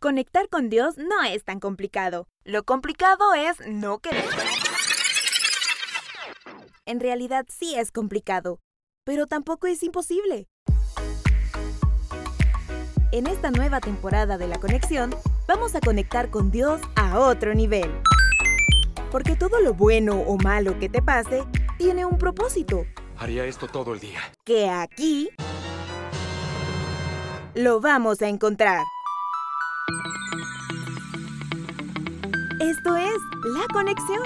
[0.00, 2.26] Conectar con Dios no es tan complicado.
[2.42, 4.24] Lo complicado es no querer.
[6.86, 8.60] En realidad sí es complicado,
[9.04, 10.48] pero tampoco es imposible.
[13.12, 15.14] En esta nueva temporada de La Conexión,
[15.46, 17.90] vamos a conectar con Dios a otro nivel.
[19.10, 21.44] Porque todo lo bueno o malo que te pase
[21.76, 22.86] tiene un propósito.
[23.18, 24.20] Haría esto todo el día.
[24.46, 25.28] Que aquí
[27.54, 28.80] lo vamos a encontrar.
[32.60, 33.16] Esto es
[33.54, 34.22] La Conexión.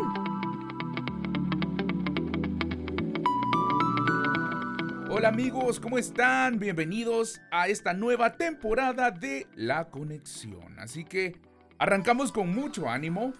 [5.08, 6.58] Hola amigos, ¿cómo están?
[6.58, 10.80] Bienvenidos a esta nueva temporada de La Conexión.
[10.80, 11.36] Así que
[11.78, 13.34] arrancamos con mucho ánimo.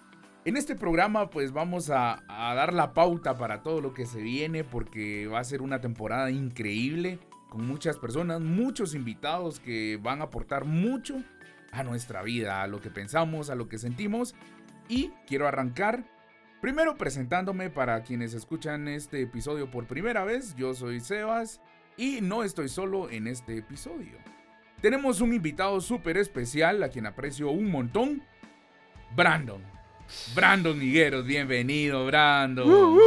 [0.45, 4.63] En este programa pues vamos a, dar la pauta para todo lo que se viene
[4.63, 10.25] porque va a ser una temporada increíble con muchas personas, muchos invitados que van a
[10.25, 11.21] aportar mucho
[11.73, 14.35] a nuestra vida, a lo que pensamos, a lo que sentimos
[14.87, 16.03] y quiero arrancar
[16.61, 20.55] primero presentándome para quienes escuchan este episodio por primera vez.
[20.55, 21.61] Yo soy Sebas
[21.97, 24.17] y no estoy solo en este episodio.
[24.81, 28.23] Tenemos un invitado súper especial a quien aprecio un montón.
[29.15, 29.61] Brandon.
[30.35, 32.99] Brandon Higueros, bienvenido, Brandon.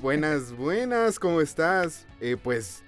[0.00, 2.06] Buenas, buenas, ¿cómo estás?
[2.20, 2.84] Eh, pues,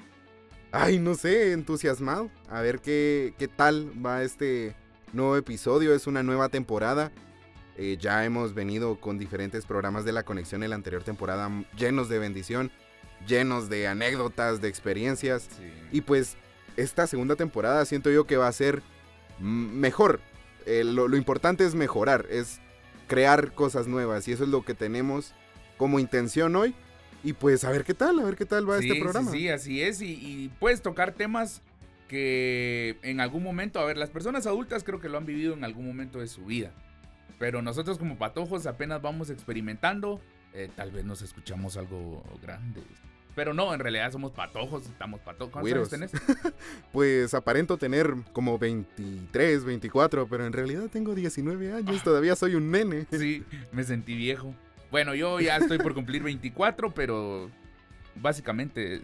[0.70, 2.30] ay, no sé, entusiasmado.
[2.48, 4.76] A ver qué, qué tal va este
[5.12, 5.94] nuevo episodio.
[5.94, 7.10] Es una nueva temporada.
[7.78, 12.08] Eh, ya hemos venido con diferentes programas de la conexión en la anterior temporada llenos
[12.08, 12.70] de bendición,
[13.26, 15.48] llenos de anécdotas, de experiencias.
[15.50, 15.64] Sí.
[15.92, 16.36] Y pues
[16.76, 18.82] esta segunda temporada siento yo que va a ser
[19.38, 20.20] mejor.
[20.64, 22.60] Eh, lo, lo, importante es mejorar, es
[23.08, 25.34] crear cosas nuevas y eso es lo que tenemos
[25.76, 26.74] como intención hoy.
[27.22, 29.30] Y pues a ver qué tal, a ver qué tal va sí, este programa.
[29.30, 30.00] Sí, sí, así es.
[30.00, 31.60] Y, y puedes tocar temas
[32.08, 35.64] que en algún momento, a ver, las personas adultas creo que lo han vivido en
[35.64, 36.72] algún momento de su vida.
[37.38, 40.20] Pero nosotros como patojos apenas vamos experimentando.
[40.54, 42.82] Eh, tal vez nos escuchamos algo grande.
[43.36, 45.52] Pero no, en realidad somos patojos, estamos patojos.
[45.52, 46.10] ¿Cuántos años tenés?
[46.92, 52.70] pues aparento tener como 23, 24, pero en realidad tengo 19 años, todavía soy un
[52.70, 53.06] nene.
[53.10, 54.54] Sí, me sentí viejo.
[54.90, 57.50] Bueno, yo ya estoy por cumplir 24, pero
[58.14, 59.02] básicamente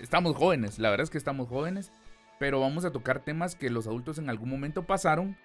[0.00, 1.92] estamos jóvenes, la verdad es que estamos jóvenes,
[2.38, 5.36] pero vamos a tocar temas que los adultos en algún momento pasaron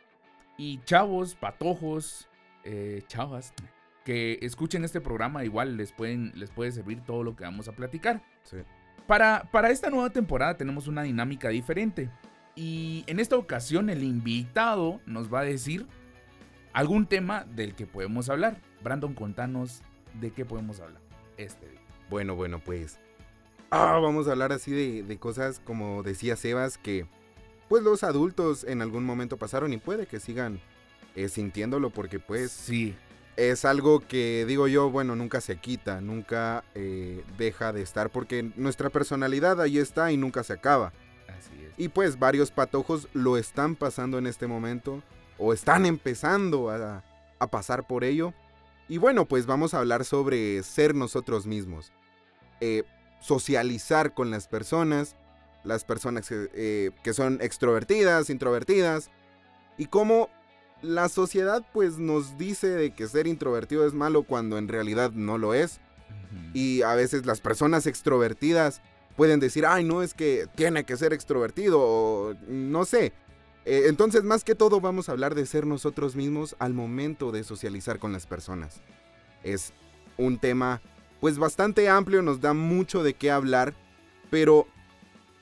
[0.59, 2.28] y chavos, patojos,
[2.66, 3.53] eh, chavas
[4.03, 7.72] que escuchen este programa igual les, pueden, les puede servir todo lo que vamos a
[7.72, 8.22] platicar.
[8.44, 8.58] Sí.
[9.08, 12.09] Para, para esta nueva temporada tenemos una dinámica diferente.
[12.56, 15.88] Y en esta ocasión el invitado nos va a decir
[16.74, 18.59] algún tema del que podemos hablar.
[18.84, 19.81] Brandon, contanos
[20.19, 21.02] de qué podemos hablar
[21.38, 21.80] este día.
[22.09, 23.00] Bueno, bueno, pues...
[23.72, 27.06] Ah, vamos a hablar así de, de cosas como decía Sebas que
[27.69, 30.59] pues los adultos en algún momento pasaron y puede que sigan
[31.16, 32.96] eh, sintiéndolo porque pues sí.
[33.38, 38.52] es algo que digo yo bueno nunca se quita nunca eh, deja de estar porque
[38.57, 40.91] nuestra personalidad ahí está y nunca se acaba.
[41.28, 41.74] Así es.
[41.78, 45.01] Y pues varios patojos lo están pasando en este momento
[45.38, 47.03] o están empezando a,
[47.40, 48.34] a pasar por ello.
[48.90, 51.94] Y bueno pues vamos a hablar sobre ser nosotros mismos
[52.62, 52.84] eh,
[53.22, 55.16] socializar con las personas
[55.64, 59.09] las personas que, eh, que son extrovertidas, introvertidas,
[59.78, 60.30] y cómo
[60.81, 65.38] la sociedad pues nos dice de que ser introvertido es malo cuando en realidad no
[65.38, 65.80] lo es.
[66.53, 68.81] Y a veces las personas extrovertidas
[69.16, 73.14] pueden decir, ay, no, es que tiene que ser extrovertido, o no sé.
[73.66, 77.44] Eh, entonces, más que todo, vamos a hablar de ser nosotros mismos al momento de
[77.44, 78.81] socializar con las personas.
[79.44, 79.74] Es
[80.18, 80.81] un tema
[81.19, 83.74] pues bastante amplio, nos da mucho de qué hablar,
[84.30, 84.68] pero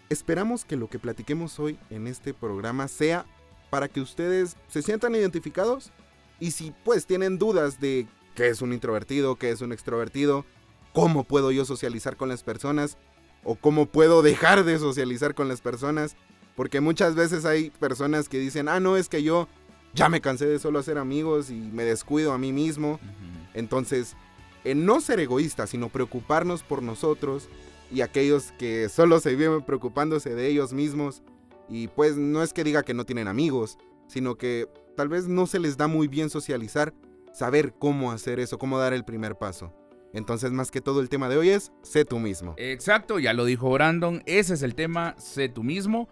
[0.09, 3.25] Esperamos que lo que platiquemos hoy en este programa sea
[3.69, 5.91] para que ustedes se sientan identificados
[6.40, 10.45] y si pues tienen dudas de qué es un introvertido, qué es un extrovertido,
[10.94, 12.97] cómo puedo yo socializar con las personas
[13.44, 16.16] o cómo puedo dejar de socializar con las personas,
[16.56, 19.47] porque muchas veces hay personas que dicen, ah, no, es que yo
[19.94, 22.94] ya me cansé de solo hacer amigos y me descuido a mí mismo.
[22.94, 23.50] Uh -huh.
[23.54, 24.15] Entonces,
[24.63, 27.50] en no ser egoístas, sino preocuparnos por nosotros
[27.92, 31.24] y aquellos que solo se viven preocupándose de ellos mismos.
[31.69, 35.48] Y pues no es que diga que no tienen amigos, sino que tal vez no
[35.48, 36.94] se les da muy bien socializar,
[37.34, 39.74] saber cómo hacer eso, cómo dar el primer paso.
[40.13, 42.56] Entonces, más que todo, el tema de hoy es sé tú mismo.
[42.57, 46.07] Exacto, ya lo dijo Brandon, ese es el tema, sé tú mismo.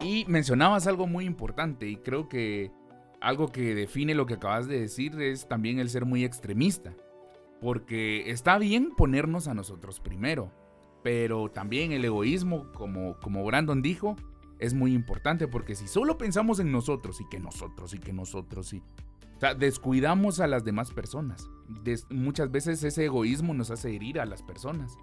[0.00, 2.70] Y mencionabas algo muy importante y creo que
[3.20, 6.94] algo que define lo que acabas de decir es también el ser muy extremista.
[7.60, 10.52] Porque está bien ponernos a nosotros primero,
[11.06, 14.16] pero también el egoísmo, como, como Brandon dijo,
[14.58, 18.72] es muy importante porque si solo pensamos en nosotros y que nosotros y que nosotros
[18.72, 18.78] y...
[19.36, 21.48] O sea, descuidamos a las demás personas.
[21.84, 24.98] Des- muchas veces ese egoísmo nos hace herir a las personas.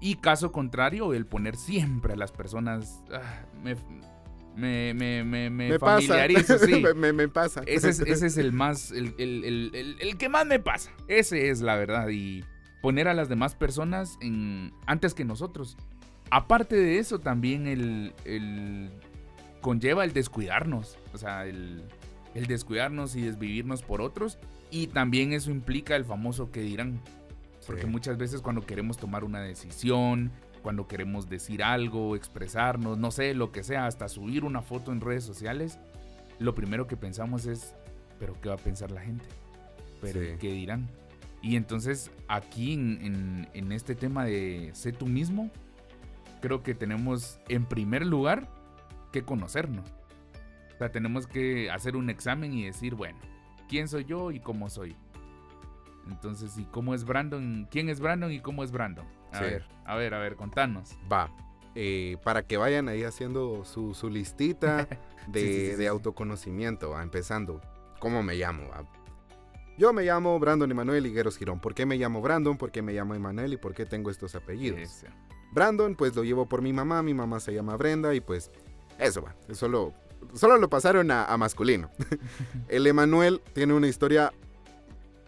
[0.00, 3.00] Y caso contrario, el poner siempre a las personas...
[3.12, 3.76] ah, me,
[4.56, 5.94] me, me, me, me Me pasa.
[6.08, 6.82] familiarizo, sí.
[6.96, 7.62] me, me- pasa.
[7.68, 9.44] Ese es, ese es el más, el- el-
[9.74, 10.90] el- el que más me pasa.
[11.06, 12.08] Ese es la verdad.
[12.08, 12.42] Y
[12.82, 15.76] poner a las demás personas en, antes que nosotros.
[16.30, 18.90] Aparte de eso, también el, el-
[19.60, 20.96] conlleva el descuidarnos.
[21.12, 21.82] O sea, el,
[22.34, 24.38] el descuidarnos y desvivirnos por otros.
[24.70, 27.00] Y también eso implica el famoso que dirán.
[27.66, 27.88] Porque Sí.
[27.88, 30.30] muchas veces cuando queremos tomar una decisión,
[30.62, 35.00] cuando queremos decir algo, expresarnos, no sé, lo que sea, hasta subir una foto en
[35.00, 35.78] redes sociales,
[36.38, 37.74] lo primero que pensamos es,
[38.18, 39.24] pero ¿qué va a pensar la gente?
[40.00, 40.26] ¿Pero Sí.
[40.40, 40.88] qué dirán?
[41.42, 45.50] Y entonces aquí en, en- en este tema de sé tú mismo,
[46.40, 48.48] creo que tenemos en primer lugar
[49.12, 49.88] que conocernos.
[50.74, 53.18] O sea, tenemos que hacer un examen y decir, bueno,
[53.68, 54.96] ¿quién soy yo y cómo soy?
[56.08, 57.68] Entonces, ¿y cómo es Brandon?
[57.70, 59.06] ¿Quién es Brandon y cómo es Brandon?
[59.32, 59.44] A Sí.
[59.44, 60.96] ver, a ver, a ver, contanos.
[61.10, 61.30] Va.
[61.76, 64.88] eh, para que vayan ahí haciendo su, su listita
[65.28, 67.60] de, Sí, sí, de autoconocimiento, va, empezando.
[68.00, 68.68] ¿Cómo me llamo?
[68.68, 68.84] va?
[69.80, 71.58] Yo me llamo Brandon Emanuel Higueros Girón.
[71.58, 72.58] ¿Por qué me llamo Brandon?
[72.58, 73.54] ¿Por qué me llamo Emanuel?
[73.54, 75.06] ¿Y por qué tengo estos apellidos?
[75.52, 77.02] Brandon, pues lo llevo por mi mamá.
[77.02, 78.50] Mi mamá se llama Brenda y pues
[78.98, 79.34] eso va.
[79.54, 79.94] Solo,
[80.34, 81.90] solo lo pasaron a, a masculino.
[82.68, 84.34] El Emanuel tiene una historia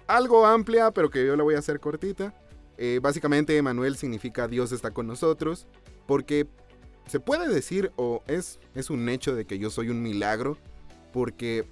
[0.07, 2.35] algo amplia, pero que yo la voy a hacer cortita.
[2.77, 5.67] Eh, básicamente, Emanuel significa Dios está con nosotros,
[6.07, 6.47] porque
[7.07, 10.59] se puede decir, o es, es un hecho de que yo soy un milagro,
[11.11, 11.67] porque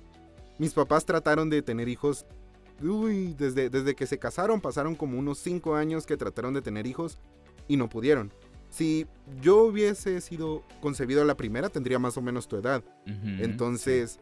[0.57, 2.25] mis papás trataron de tener hijos.
[2.83, 6.87] Uy, desde, desde que se casaron pasaron como unos 5 años que trataron de tener
[6.87, 7.19] hijos
[7.69, 8.33] y no pudieron.
[8.71, 9.07] Si
[9.43, 12.85] yo hubiese sido concebido a la primera, tendría más o menos tu edad.
[13.05, 14.21] Entonces,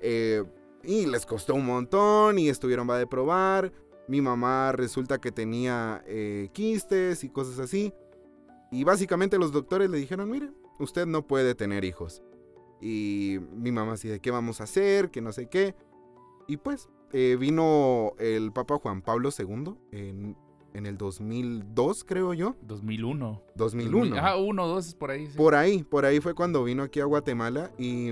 [0.00, 0.42] eh,
[0.82, 3.72] y les costó un montón y estuvieron va de probar.
[4.08, 7.92] Mi mamá resulta que tenía eh, quistes y cosas así.
[8.72, 12.22] Y básicamente los doctores le dijeron, mire, usted no puede tener hijos.
[12.80, 15.74] Y mi mamá así de qué vamos a hacer, que no sé qué.
[16.48, 20.36] Y pues eh, vino el Papa Juan Pablo II en,
[20.74, 22.56] en el 2002, creo yo.
[22.62, 23.42] 2001.
[23.56, 24.16] 2001.
[24.18, 25.26] Ah, uno, dos es por ahí.
[25.26, 25.36] sí.
[25.36, 28.10] Por ahí, por ahí fue cuando vino aquí a Guatemala y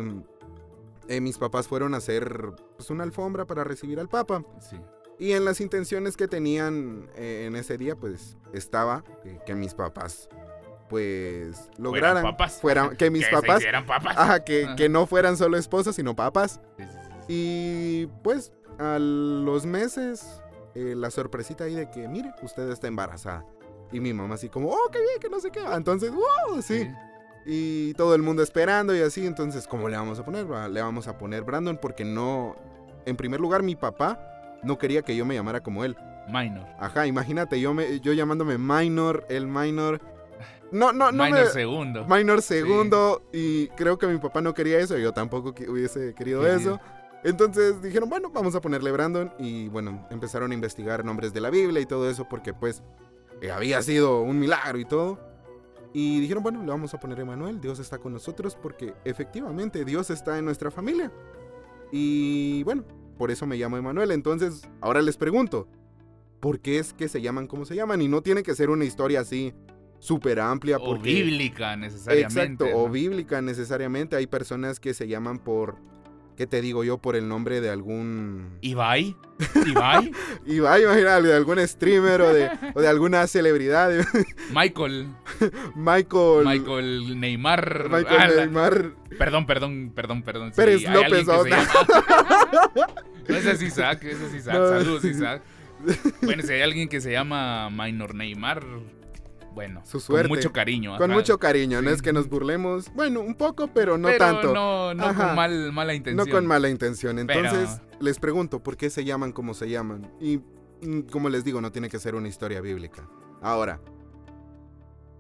[1.09, 4.45] eh, mis papás fueron a hacer pues, una alfombra para recibir al Papa.
[4.61, 4.77] Sí.
[5.21, 9.03] Y en las intenciones que tenían eh, en ese día, pues estaba
[9.47, 10.29] que mis papás,
[10.89, 12.61] pues lograran, papas.
[12.61, 14.17] fueran- que mis se papás, papas.
[14.17, 14.77] ajá, que, Ajá.
[14.77, 16.61] que no fueran solo esposas, sino papas.
[16.77, 17.25] Sí, sí, sí.
[17.29, 20.43] Y pues a los meses,
[20.75, 23.45] eh, la sorpresita ahí de que, mire, usted está embarazada.
[23.91, 25.61] Y mi mamá así como, oh, qué bien, que no sé qué.
[25.73, 26.85] Entonces, wow, sí.
[26.85, 26.91] Sí.
[27.47, 29.27] Y todo el mundo esperando y así.
[29.27, 30.47] Entonces, ¿cómo le vamos a poner?
[30.71, 32.57] Le vamos a poner Brandon porque no...
[33.07, 35.97] En primer lugar, mi papá no quería que yo me llamara como él.
[36.29, 36.67] Minor.
[36.79, 40.01] Ajá, imagínate, yo, me, yo llamándome Minor, el Minor...
[40.71, 41.51] No, no, no Minor me...
[41.51, 42.05] segundo.
[42.07, 46.43] Minor segundo y creo que mi papá no quería eso, yo tampoco que hubiese querido
[46.43, 46.61] Sí.
[46.61, 46.79] eso.
[47.25, 51.51] Entonces dijeron, bueno, vamos a ponerle Brandon y bueno, empezaron a investigar nombres de la
[51.51, 52.83] Biblia y todo eso porque pues
[53.41, 55.19] eh, había sido un milagro y todo.
[55.93, 60.11] Y dijeron, bueno, le vamos a poner Emanuel, Dios está con nosotros porque efectivamente Dios
[60.11, 61.11] está en nuestra familia.
[61.91, 62.85] Y bueno,
[63.17, 64.13] por eso me llamo Emanuel.
[64.13, 65.67] Entonces, ahora les pregunto,
[66.41, 68.01] ¿por qué es que se llaman como se llaman?
[68.03, 69.55] Y no tiene que ser una historia así
[69.99, 72.65] súper amplia O bíblica necesariamente.
[72.65, 74.17] Exacto, o bíblica necesariamente.
[74.17, 75.77] Hay personas que se llaman por,
[76.39, 76.99] ¿qué te digo yo?
[76.99, 78.59] Por el nombre de algún...
[78.61, 79.17] Ibai.
[79.67, 80.13] Ibai.
[80.47, 83.91] Ibai, imagínate, de algún streamer o de, o de alguna celebridad.
[84.55, 85.09] Michael.
[85.75, 86.45] Michael...
[86.47, 87.89] Michael Neymar.
[87.91, 88.93] Michael Ah, la- Neymar.
[89.19, 90.51] Perdón, perdón, perdón, perdón.
[90.53, 91.43] Sí, Pérez hay López, No,
[93.37, 94.55] ese es Isaac, ese es Isaac.
[94.55, 94.69] No.
[94.69, 95.43] Saludos, Isaac.
[96.23, 98.65] Bueno, si hay alguien que se llama Minor Neymar,
[99.55, 100.29] bueno, Su suerte.
[100.29, 100.97] con mucho cariño.
[100.99, 102.93] Con mucho cariño, no es que nos burlemos.
[102.95, 104.55] Bueno, un poco, pero no Pero tanto.
[104.55, 105.27] No, no Ajá.
[105.29, 106.29] con mal, mala No intención.
[106.31, 107.17] con mala intención.
[107.27, 110.11] Pero- Entonces, les pregunto, ¿por qué se llaman como se llaman?
[110.21, 110.39] Y
[110.83, 113.09] mm, como les digo, no tiene que ser una historia bíblica.
[113.43, 113.81] Ahora,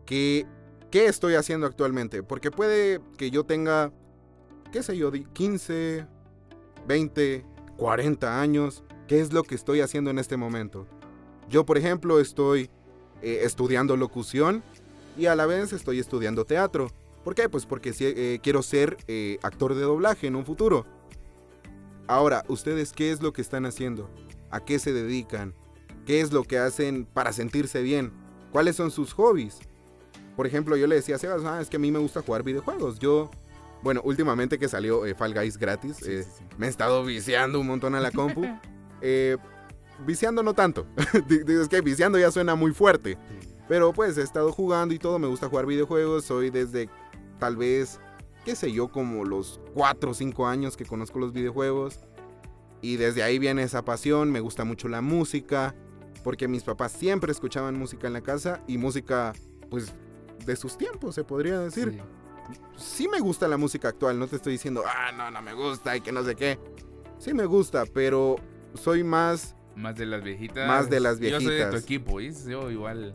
[0.06, 0.46] ¿qué,
[0.90, 2.22] qué estoy haciendo actualmente?
[2.22, 3.92] Porque puede que yo tenga,
[4.72, 6.06] qué sé yo, di- 15,
[6.86, 7.44] 20,
[7.76, 8.84] 40 años.
[9.06, 10.86] ¿Qué es lo que estoy haciendo en este momento?
[11.48, 12.70] Yo, por ejemplo, estoy
[13.22, 14.62] eh, estudiando locución
[15.16, 16.88] y a la vez estoy estudiando teatro.
[17.24, 17.48] ¿Por qué?
[17.48, 20.86] Pues porque eh, quiero ser eh, actor de doblaje en un futuro.
[22.06, 24.08] Ahora, ¿ustedes qué es lo que están haciendo?
[24.50, 25.54] ¿A qué se dedican?
[26.06, 28.12] ¿Qué es lo que hacen para sentirse bien?
[28.50, 29.58] ¿Cuáles son sus hobbies?
[30.36, 32.42] Por ejemplo, yo le decía a Sebas, ah, es que a mí me gusta jugar
[32.44, 32.98] videojuegos.
[32.98, 33.30] Yo
[33.82, 36.44] Bueno, últimamente que salió eh, Fall Guys gratis, Sí, sí, sí.
[36.56, 38.42] me he estado viciando un montón a la compu.
[40.06, 40.86] Viciando no tanto.
[41.48, 43.18] Es que viciando ya suena muy fuerte.
[43.68, 46.24] Pero pues he estado jugando y todo, me gusta jugar videojuegos.
[46.24, 46.88] Soy desde
[47.38, 48.00] tal vez,
[48.44, 52.00] qué sé yo, como los 4 o 5 años que conozco los videojuegos.
[52.80, 55.74] Y desde ahí viene esa pasión, me gusta mucho la música.
[56.24, 59.32] Porque mis papás siempre escuchaban música en la casa y música,
[59.70, 59.92] pues,
[60.44, 62.00] de sus tiempos, se podría decir
[62.50, 62.60] Sí.
[62.76, 65.96] sí me gusta la música actual, no te estoy diciendo, ah, no, no me gusta
[65.96, 66.58] y que no sé qué.
[67.18, 68.36] Sí me gusta, pero
[68.74, 70.66] soy más, Más de las viejitas.
[70.68, 71.82] Más de las Yo soy de tu viejitas.
[71.82, 72.20] equipo.
[72.20, 73.12] Yo igual.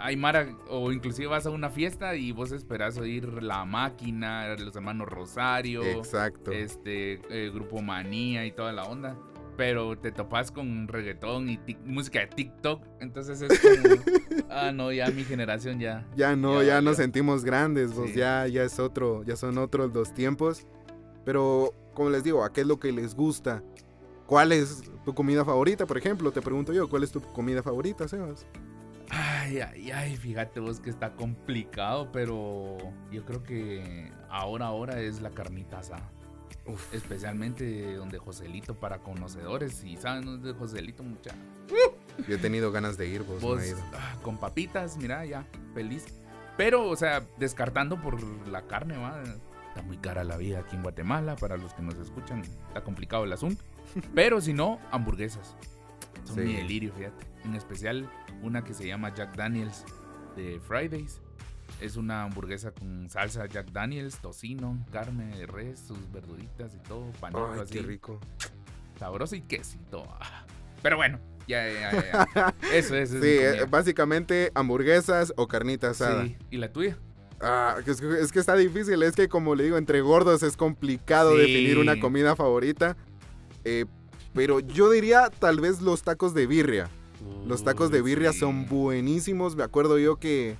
[0.00, 4.74] Hay Mara, o inclusive vas a una fiesta y vos esperás oír La Máquina, Los
[4.74, 6.50] Hermanos Rosario, exacto.
[6.50, 9.16] este, eh, Grupo Manía y toda la onda.
[9.56, 13.94] Pero te topas con reggaetón y tic- música de TikTok, entonces es como,
[14.50, 16.04] ah, no, ya mi generación ya.
[16.16, 18.14] Ya no, Ya ya, nos sentimos grandes, Sí.
[18.16, 20.66] ya, ya es otro, ya son otros los tiempos.
[21.24, 23.62] Pero, como les digo, ¿a qué es lo que les gusta?
[24.26, 26.30] ¿Cuál es tu comida favorita, por ejemplo?
[26.32, 28.46] Te pregunto yo, ¿cuál es tu comida favorita, Sebas?
[29.10, 32.76] Ay, ay, ay, fíjate vos que está complicado, pero
[33.10, 36.08] yo creo que ahora, ahora es la carnita asada.
[36.66, 39.82] Uf, Especialmente donde Joselito para conocedores.
[39.82, 41.34] Y saben dónde Joselito, mucha.
[42.28, 43.78] yo he tenido ganas de ir, vos, no Vos he ido.
[43.94, 46.04] ah, con papitas, mira, ya, feliz.
[46.56, 49.20] Pero, o sea, descartando por la carne, va.
[49.68, 51.34] Está muy cara la vida aquí en Guatemala.
[51.36, 53.64] Para los que nos escuchan, está complicado el asunto.
[54.14, 55.56] Pero si no, hamburguesas.
[56.24, 56.40] Son Sí.
[56.42, 57.26] mi delirio, fíjate.
[57.44, 58.08] En especial
[58.42, 59.84] una que se llama Jack Daniels
[60.36, 61.20] de Fridays.
[61.80, 67.10] Es una hamburguesa con salsa Jack Daniels, tocino, carne de res, sus verduritas y todo,
[67.20, 68.20] panito Ay, así qué rico.
[68.98, 70.06] sabroso y quesito.
[70.82, 71.18] Pero bueno,
[71.48, 72.54] ya, ya, ya.
[72.74, 73.10] Eso, es.
[73.10, 76.24] Sí, eh, básicamente hamburguesas o carnita asada.
[76.24, 76.98] Sí, ¿Y la tuya?
[77.40, 80.56] Ah, es, que- es que está difícil, es que como le digo, entre gordos es
[80.58, 81.38] complicado Sí.
[81.40, 82.96] definir una comida favorita.
[83.64, 83.86] Eh,
[84.34, 86.88] pero yo diría tal vez los tacos de birria.
[87.46, 89.56] Los tacos de Uy, birria son buenísimos.
[89.56, 90.56] Me acuerdo yo que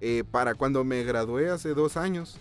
[0.00, 2.38] eh, para cuando me gradué hace dos años,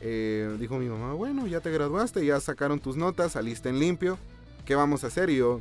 [0.00, 4.18] eh, dijo mi mamá, bueno, ya te graduaste, ya sacaron tus notas, saliste en limpio,
[4.64, 5.30] ¿qué vamos a hacer?
[5.30, 5.60] Y yo,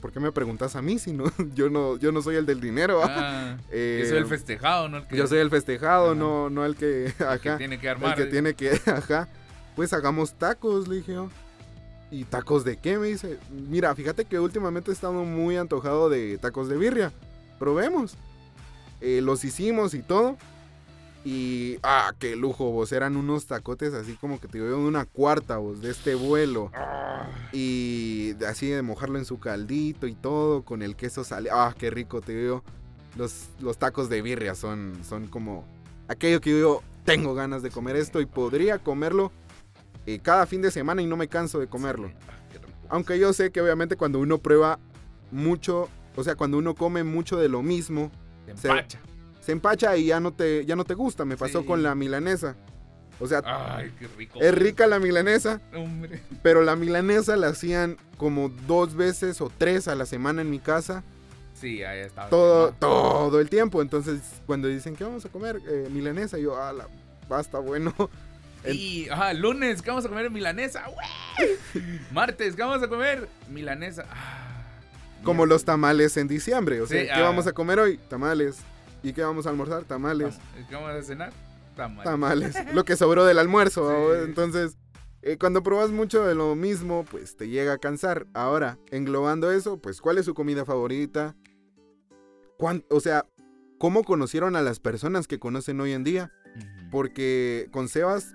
[0.00, 1.24] ¿por qué me preguntas a mí si no?
[1.54, 3.00] yo no, yo no soy el del dinero.
[3.04, 4.98] Ah, Eh, yo soy el festejado, ¿no?
[4.98, 6.14] El que, yo soy el festejado, Ajá.
[6.14, 7.06] no, no el que...
[7.18, 8.16] el que tiene que El armar.
[8.16, 8.26] que eh.
[8.26, 9.28] tiene que, ajá,
[9.76, 11.30] pues hagamos tacos, le dije yo.
[12.10, 12.98] ¿Y tacos de qué?
[12.98, 13.38] Me dice.
[13.50, 17.12] Mira, fíjate que últimamente he estado muy antojado de tacos de birria.
[17.58, 18.16] Probemos.
[19.00, 20.36] Eh, los hicimos y todo.
[21.24, 22.92] Y, ah, qué lujo, vos.
[22.92, 26.72] Eran unos tacotes así como que te digo de una cuarta, vos, de este vuelo.
[27.52, 31.50] Y así de mojarlo en su caldito y todo, con el queso sale.
[31.52, 32.64] Ah, qué rico, te digo.
[33.16, 35.64] Los, los tacos de birria son, son como
[36.08, 39.32] aquello que yo tengo ganas de comer esto y podría comerlo
[40.06, 42.10] eh, cada fin de semana y no me canso de comerlo.
[42.28, 42.32] Ah.
[42.88, 44.78] Aunque yo sé que obviamente cuando uno prueba
[45.30, 48.10] mucho, o sea, cuando uno come mucho de lo mismo,
[48.56, 48.98] se- empacha.
[49.40, 51.24] se empacha y ya no te, ya no te gusta.
[51.24, 51.66] Me pasó Sí.
[51.66, 52.56] con la milanesa.
[53.22, 54.38] O sea, Ay, qué rico.
[54.40, 56.22] es rica la milanesa, Hombre.
[56.42, 60.58] pero la milanesa la hacían como dos veces o tres a la semana en mi
[60.58, 61.04] casa.
[61.52, 62.30] Sí, ahí está.
[62.30, 63.82] todo, todo el tiempo.
[63.82, 66.88] Entonces, cuando dicen que vamos a comer eh, milanesa, yo, ah, la,
[67.28, 67.94] basta, bueno.
[68.66, 70.30] Y, ajá, lunes, ¿qué vamos a comer?
[70.30, 70.84] Milanesa.
[70.86, 71.98] ¡Güey!
[72.12, 73.28] Martes, ¿qué vamos a comer?
[73.48, 74.04] Milanesa.
[74.10, 74.64] Ah,
[75.24, 76.80] Como los tamales en diciembre.
[76.82, 77.22] O sea, Sí, ¿qué ah.
[77.22, 77.98] vamos a comer hoy?
[78.08, 78.58] Tamales.
[79.02, 79.84] ¿Y qué vamos a almorzar?
[79.84, 80.36] Tamales.
[80.68, 81.32] ¿Qué vamos a cenar?
[81.74, 82.04] Tamal.
[82.04, 82.54] Tamales.
[82.74, 84.14] Lo que sobró del almuerzo.
[84.24, 84.76] Entonces,
[85.22, 88.26] eh, cuando probas mucho de lo mismo, pues te llega a cansar.
[88.34, 91.34] Ahora, englobando eso, pues, ¿cuál es su comida favorita?
[92.58, 93.24] ¿Cuán- o sea,
[93.78, 96.30] ¿cómo conocieron a las personas que conocen hoy en día?
[96.90, 98.34] Porque con Sebas,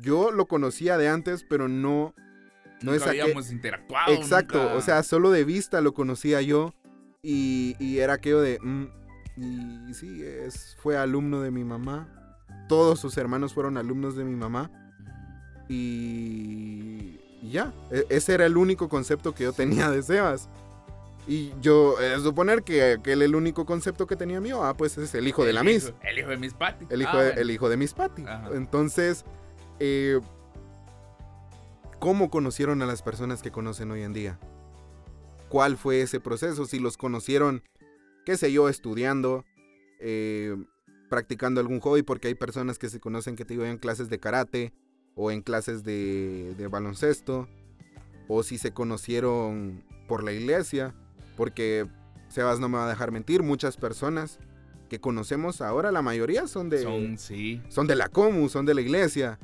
[0.00, 2.14] yo lo conocía de antes, pero no.
[2.82, 4.12] No Nunca es aquel- habíamos interactuado.
[4.12, 6.74] Exacto, nunca- o sea, solo de vista lo conocía yo.
[7.22, 8.58] Y, y era aquello de.
[8.60, 8.84] mm,
[9.36, 12.08] y sí, es, fue alumno de mi mamá.
[12.68, 14.70] Todos sus hermanos fueron alumnos de mi mamá.
[15.68, 17.18] Y,
[17.50, 20.48] ya, e- ese era el único concepto que yo tenía de Sebas.
[21.26, 24.98] Y yo, eh, suponer que, que él el único concepto que tenía mío, ah, pues
[24.98, 25.92] es el hijo de la hijo- Miss.
[26.02, 26.86] El hijo de Miss Patty.
[26.90, 27.40] El hijo, Ah, de, bueno.
[27.40, 28.22] el hijo de Miss Patty.
[28.26, 28.50] Ajá.
[28.52, 29.24] Entonces,
[29.80, 30.20] eh,
[31.98, 34.38] ¿cómo conocieron a las personas que conocen hoy en día?
[35.48, 36.66] ¿Cuál fue ese proceso?
[36.66, 37.62] Si los conocieron,
[38.24, 39.44] qué sé yo, estudiando,
[40.00, 40.56] eh,
[41.08, 44.18] practicando algún hobby, porque hay personas que se conocen que te digo en clases de
[44.18, 44.72] karate
[45.14, 47.48] o en clases de, de baloncesto,
[48.26, 50.94] o si se conocieron por la iglesia,
[51.36, 51.86] porque
[52.28, 54.38] Sebas no me va a dejar mentir, muchas personas
[54.88, 57.62] que conocemos ahora, la mayoría son de Son, sí.
[57.68, 59.38] son de la comu, son de la iglesia.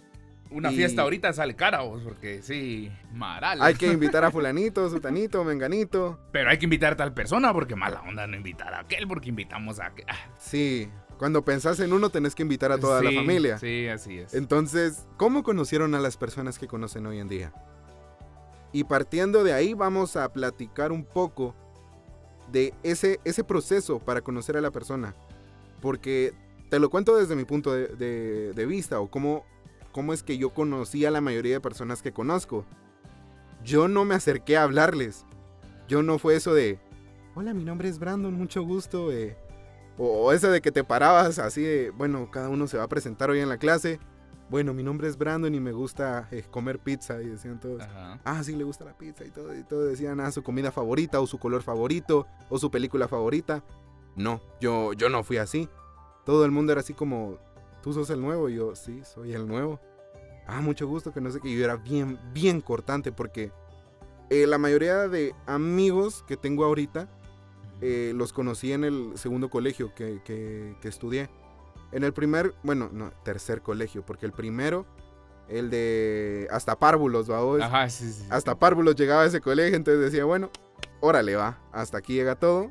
[0.51, 3.63] Una Y- fiesta ahorita sale cara, vos, porque sí, maral.
[3.63, 6.19] Hay que invitar a fulanito, sutanito, menganito.
[6.33, 9.29] Pero hay que invitar a tal persona porque mala onda no invitar a aquel porque
[9.29, 10.07] invitamos a aquel.
[10.09, 10.89] Ah, Sí,
[11.19, 13.59] cuando pensás en uno tenés que invitar a toda la familia.
[13.59, 14.35] Sí, así es.
[14.35, 17.53] Entonces, ¿cómo conocieron a las personas que conocen hoy en día?
[18.73, 21.55] Y partiendo de ahí vamos a platicar un poco
[22.51, 25.15] de ese, ese proceso para conocer a la persona.
[25.81, 26.33] Porque
[26.71, 29.45] te lo cuento desde mi punto de, de- de vista o cómo,
[29.93, 32.65] cómo es que yo conocí a la mayoría de personas que conozco.
[33.65, 35.27] Yo no me acerqué a hablarles.
[35.89, 36.79] Yo no fue eso de,
[37.35, 39.13] hola, mi nombre es Brandon, mucho gusto.
[39.13, 39.37] eh".
[39.99, 42.89] O, o ese de que te parabas así de, bueno, cada uno se va a
[42.89, 43.99] presentar hoy en la clase.
[44.49, 47.21] Bueno, mi nombre es Brandon y me gusta eh, comer pizza.
[47.23, 48.19] Y decían todos, Ajá.
[48.25, 49.57] ah, sí, le gusta la pizza y todo.
[49.57, 53.63] Y todo decían, ah, su comida favorita o su color favorito o su película favorita.
[54.17, 55.69] No, yo, yo no fui así.
[56.25, 57.39] Todo el mundo era así como,
[57.83, 58.49] tú sos el nuevo.
[58.49, 59.81] Y yo, sí, soy el nuevo.
[60.47, 61.55] Ah, mucho gusto, que no sé qué.
[61.57, 63.53] Yo era bien, bien cortante porque
[64.31, 67.09] eh, la mayoría de amigos que tengo ahorita
[67.81, 71.31] eh, los conocí en el segundo colegio que, que- que estudié.
[71.93, 74.87] En el primer, bueno, no, tercer colegio, porque el primero,
[75.49, 77.65] el de hasta párvulos, va?
[77.65, 78.27] Ajá, sí, sí.
[78.31, 80.51] Hasta párvulos llegaba a ese colegio, entonces decía, bueno,
[81.01, 82.71] órale, va, hasta aquí llega todo.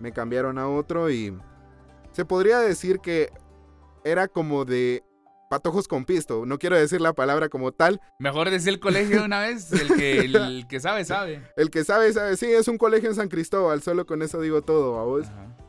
[0.00, 1.36] Me cambiaron a otro y
[2.12, 3.30] se podría decir que
[4.04, 5.02] era como de
[5.48, 6.46] patojos con pisto.
[6.46, 8.00] No quiero decir la palabra como tal.
[8.18, 9.72] Mejor decir el colegio de una vez.
[9.72, 11.42] El que, el que sabe, sabe.
[11.56, 12.36] El que sabe, sabe.
[12.36, 15.26] Sí, es un colegio en San Cristóbal, solo con eso digo todo, ¿va vos?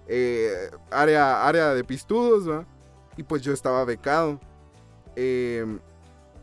[0.08, 0.51] Eh,
[0.92, 2.65] área, área de pistudos, ¿va?
[3.18, 4.39] Y pues yo estaba becado.
[5.15, 5.65] Eh,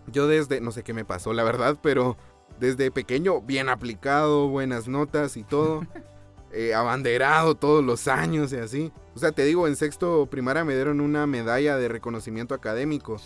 [0.06, 2.16] yo desde, no sé qué me pasó, la verdad, pero
[2.58, 5.86] desde pequeño, bien aplicado, buenas notas y todo.
[6.52, 8.92] eh, abanderado todos los años y así.
[9.14, 13.20] O sea, te digo, en sexto primaria me dieron una medalla de reconocimiento académico.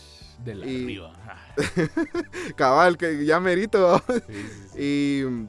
[0.45, 1.13] De la Y- arriba.
[1.27, 3.83] Ah, Cabal, que ya merito.
[3.83, 4.03] ¿va?
[4.07, 4.79] sí, sí, sí.
[4.83, 5.49] Y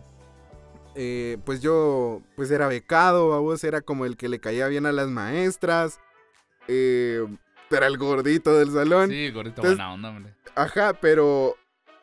[0.96, 4.86] eh, pues yo pues era becado, a vos era como el que le caía bien
[4.86, 6.00] a las maestras.
[6.68, 7.26] eh,
[7.70, 9.10] era el gordito del salón.
[9.10, 10.34] Sí, gordito Entonces- buena onda, hombre.
[10.56, 11.56] Ajá, pero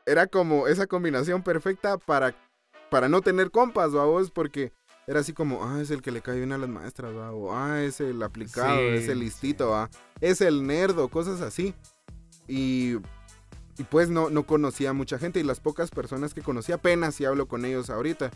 [0.07, 2.35] era como esa combinación perfecta para,
[2.91, 4.31] para no tener compas, ¿va vos?
[4.31, 4.73] Porque
[5.07, 7.31] era así como, ah, es el que le cae bien a las maestras, ¿va?
[7.33, 9.91] O, ah, es el aplicado, Sí, es el listito, ¿va?
[10.21, 11.75] Es el nerdo, cosas así.
[12.49, 12.95] Y,
[13.77, 17.15] y pues no, no conocía a mucha gente y las pocas personas que conocía apenas
[17.15, 18.31] si hablo con ellos ahorita.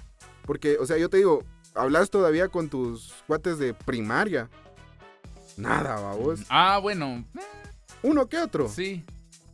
[0.44, 4.48] Porque, o sea, yo te digo, hablas todavía con tus cuates de primaria.
[5.56, 6.40] Nada, ¿va vos?
[6.48, 7.24] Ah, bueno.
[8.02, 8.68] Uno que otro.
[8.68, 9.04] Sí,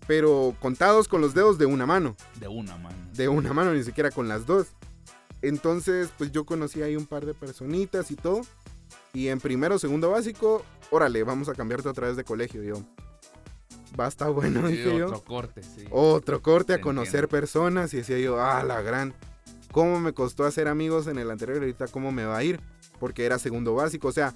[0.07, 2.15] Pero contados con los dedos de una mano.
[2.39, 2.97] de una mano.
[3.15, 4.67] de una mano, ni siquiera con las dos.
[5.49, 8.41] Entonces, pues yo conocí ahí un par de personitas y todo.
[9.13, 12.63] Y en primero, segundo básico, órale, vamos a cambiarte otra vez de colegio.
[12.63, 12.75] Y yo,
[13.97, 15.07] basta bueno, Sí, dije yo.
[15.07, 15.85] otro corte, sí.
[15.91, 17.93] Otro corte a conocer personas.
[17.95, 19.15] Y decía yo, ah, la gran.
[19.73, 21.59] ¿Cómo me costó hacer amigos en el anterior?
[21.59, 22.61] Ahorita, ¿cómo me va a ir?
[23.01, 24.09] Porque era segundo básico.
[24.09, 24.33] O sea,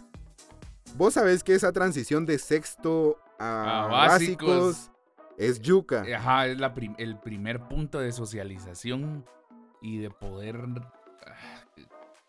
[0.96, 4.90] vos sabés que esa transición de sexto a, A básicos, básicos.
[5.36, 6.04] es yuca.
[6.16, 9.24] Ajá, es la prim- el primer punto de socialización
[9.80, 10.58] y de poder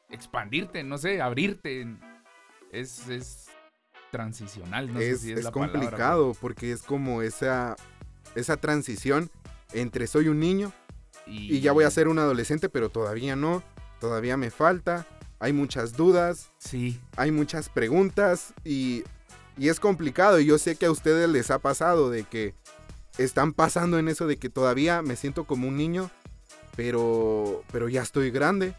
[0.10, 1.88] expandirte, no sé, abrirte.
[2.71, 3.47] Es, es
[4.12, 7.75] transicional, no sé es, si es, es la palabra, complicado porque es como esa,
[8.36, 9.30] esa transición
[9.73, 10.71] entre soy un niño
[11.25, 13.62] pero- y ya voy a ser un adolescente, pero todavía no,
[13.99, 15.06] todavía me falta,
[15.39, 19.04] hay muchas dudas, Sí, hay muchas preguntas y,
[19.58, 20.39] y es complicado.
[20.39, 22.56] Y yo sé que a ustedes les ha pasado de que
[23.19, 26.10] están pasando en eso de que todavía me siento como un niño,
[26.83, 28.73] pero, pero ya estoy grande.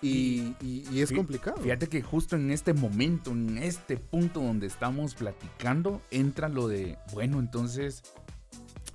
[0.00, 1.58] Y, y- y es complicado.
[1.62, 6.98] Fíjate que justo en este momento, en este punto donde estamos platicando, entra lo de,
[7.12, 8.02] bueno, entonces,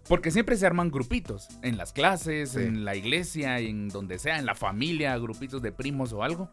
[0.09, 2.59] porque siempre se arman grupitos, en las clases, Sí.
[2.59, 6.49] en la iglesia, en donde sea, en la familia, grupitos de primos o algo,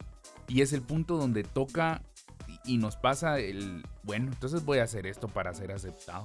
[0.46, 2.00] y es el punto donde toca
[2.64, 6.22] y nos pasa el, bueno, entonces voy a hacer esto para ser aceptado.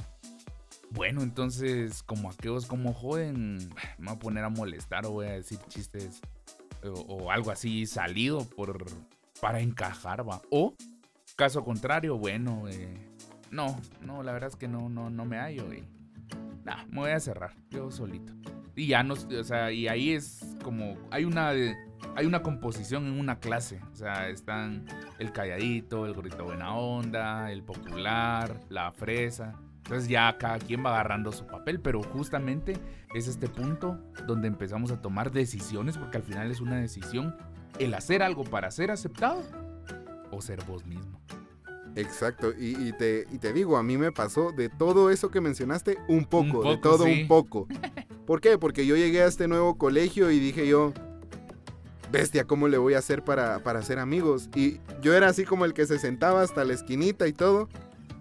[0.92, 3.58] Bueno, entonces, como aquellos como joden,
[3.98, 6.22] me voy a poner a molestar o voy a decir chistes
[6.84, 8.86] o, algo así salido por
[9.42, 10.42] para encajar, va.
[10.50, 10.76] O
[11.36, 12.98] caso contrario, bueno, eh,
[13.52, 15.84] no, no, la verdad es que no, no, no me hallo y
[16.64, 18.34] nah, me voy a cerrar yo solito.
[18.76, 21.50] Y ya no, o sea, y ahí es como hay una
[22.16, 24.86] hay una composición en una clase, o sea, están
[25.20, 29.56] el calladito, el gorrito buena onda, el popular, la fresa.
[29.90, 32.74] Entonces ya cada quien va agarrando su papel, pero justamente
[33.16, 33.98] es este punto
[34.28, 37.36] donde empezamos a tomar decisiones, porque al final es una decisión
[37.80, 39.42] el hacer algo para ser aceptado
[40.30, 41.20] o ser vos mismo.
[41.96, 45.42] Exacto, y, y te, y te digo, a mí me pasó de todo eso que
[45.42, 47.22] mencionaste, un poco, de poco, todo sí.
[47.24, 47.68] un poco.
[48.28, 48.60] ¿Por qué?
[48.60, 50.94] Porque yo llegué a este nuevo colegio y dije yo,
[52.12, 54.52] bestia, ¿cómo le voy a hacer para, para hacer amigos?
[54.54, 57.70] Y yo era así como el que se sentaba hasta la esquinita y todo,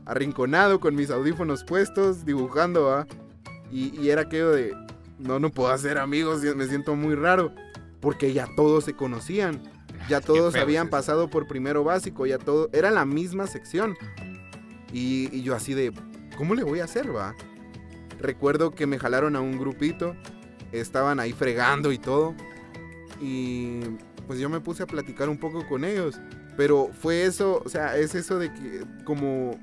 [0.09, 3.07] arrinconado con mis audífonos puestos, dibujando, ¿va?
[3.71, 4.75] Y, y era aquello de,
[5.19, 7.53] no, no puedo hacer amigos, me siento muy raro,
[8.01, 9.63] porque ya todos se conocían,
[10.09, 13.97] ya todos habían es pasado por primero básico, ya todo, era la misma sección.
[14.93, 15.93] Y, y yo así de,
[16.37, 17.35] ¿cómo le voy a hacer, va?
[18.19, 20.17] Recuerdo que me jalaron a un grupito,
[20.73, 22.35] estaban ahí fregando y todo.
[23.21, 23.81] Y
[24.27, 26.19] pues yo me puse a platicar un poco con ellos.
[26.57, 29.59] Pero fue eso, o sea, es eso de que como,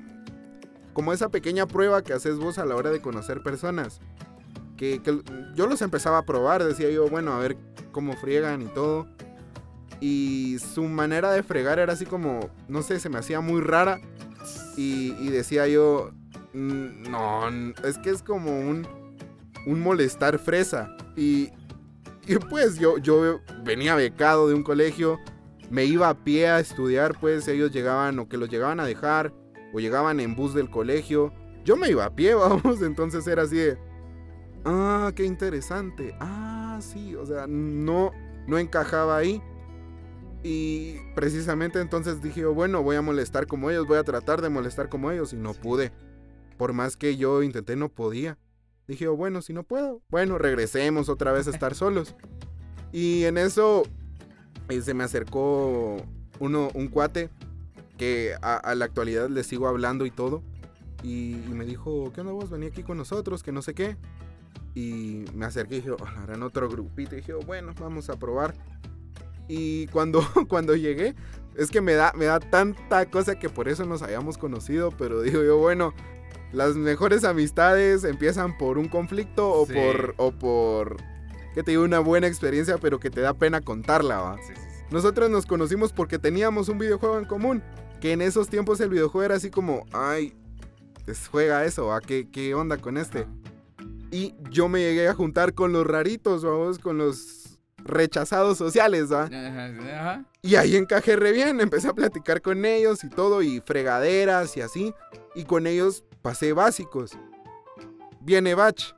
[0.96, 4.00] como esa pequeña prueba que haces vos a la hora de conocer personas.
[4.78, 4.98] Que,
[5.54, 7.58] yo los empezaba a probar, decía yo, bueno, a ver
[7.92, 9.06] cómo friegan y todo.
[10.00, 14.00] Y su manera de fregar era así como, no sé, se me hacía muy rara.
[14.78, 16.12] Y, y decía yo,
[16.54, 17.46] "Mm, no,
[17.84, 18.88] es que es como un,
[19.66, 20.96] un molestar fresa.
[21.14, 21.50] Y,
[22.26, 25.18] y pues yo, yo venía becado de un colegio,
[25.68, 29.34] me iba a pie a estudiar, pues ellos llegaban o que los llegaban a dejar
[29.76, 31.34] o llegaban en bus del colegio.
[31.62, 33.78] Yo me iba a pie, vamos, entonces era así de,
[34.64, 36.16] ah, qué interesante.
[36.18, 38.10] Ah, sí, o sea, no,
[38.46, 39.42] no encajaba ahí.
[40.42, 44.88] Y precisamente entonces dije, bueno, voy a molestar como ellos, voy a tratar de molestar
[44.88, 45.92] como ellos y no pude.
[46.56, 48.38] Por más que yo intenté, no podía.
[48.88, 52.16] Dije, yo, bueno, si no puedo, bueno, regresemos otra vez a estar solos.
[52.92, 53.82] Y en eso
[54.70, 55.98] eh, se me acercó
[56.38, 57.28] uno, un cuate
[57.96, 60.42] que a, a la actualidad le sigo hablando y todo.
[61.02, 62.50] Y, y me dijo, ¿qué onda vos?
[62.50, 63.96] Vení aquí con nosotros, que no sé qué.
[64.74, 67.14] Y me acerqué y dije, oh, harán otro grupito.
[67.14, 68.54] Y dije, oh, bueno, vamos a probar.
[69.48, 71.14] Y cuando, cuando llegué,
[71.56, 74.90] es que me da, me da tanta cosa que por eso nos habíamos conocido.
[74.90, 75.94] Pero digo yo, bueno,
[76.52, 79.74] las mejores amistades empiezan por un conflicto o Sí.
[79.74, 80.96] por, o por,
[81.54, 84.36] que te digo, una buena experiencia, pero que te da pena contarla, ¿va?
[84.38, 84.84] Sí, sí, sí.
[84.90, 87.62] Nosotros nos conocimos porque teníamos un videojuego en común.
[88.00, 90.34] Que en esos tiempos el videojuego era así como, ay,
[91.04, 93.26] pues juega eso, ¿a qué, qué onda con este?
[94.10, 99.24] Y yo me llegué a juntar con los raritos, vamos, con los rechazados sociales, ¿va?
[99.24, 100.24] Ajá, ajá.
[100.42, 104.60] Y ahí encajé re bien, empecé a platicar con ellos y todo, y fregaderas y
[104.60, 104.94] así.
[105.34, 107.12] Y con ellos pasé básicos.
[108.20, 108.92] Viene batch.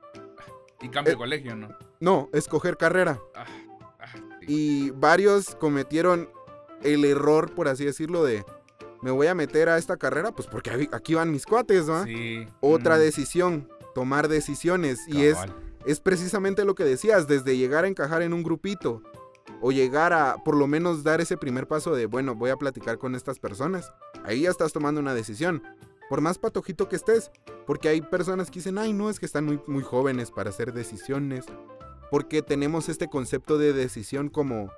[0.81, 1.69] Y cambio Eh, de colegio, ¿no?
[2.01, 3.19] No, escoger carrera.
[3.35, 3.47] Ah,
[4.01, 4.07] ah,
[4.41, 4.47] sí.
[4.49, 6.31] Y varios cometieron
[6.83, 8.45] el error, por así decirlo, de
[9.03, 12.05] me voy a meter a esta carrera, pues porque aquí van mis cuates, ¿va?
[12.05, 12.47] Sí.
[12.61, 15.01] Otra Mm, decisión, tomar decisiones.
[15.07, 15.39] Y es,
[15.87, 19.03] es precisamente lo que decías, desde llegar a encajar en un grupito
[19.61, 22.99] o llegar a por lo menos dar ese primer paso de, bueno, voy a platicar
[22.99, 23.93] con estas personas.
[24.25, 25.63] Ahí ya estás tomando una decisión.
[26.09, 27.31] Por más patojito que estés,
[27.67, 30.73] porque hay personas que dicen, ay, no, es que están muy, muy jóvenes para hacer
[30.73, 31.45] decisiones.
[32.11, 34.71] Porque tenemos este concepto de decisión como,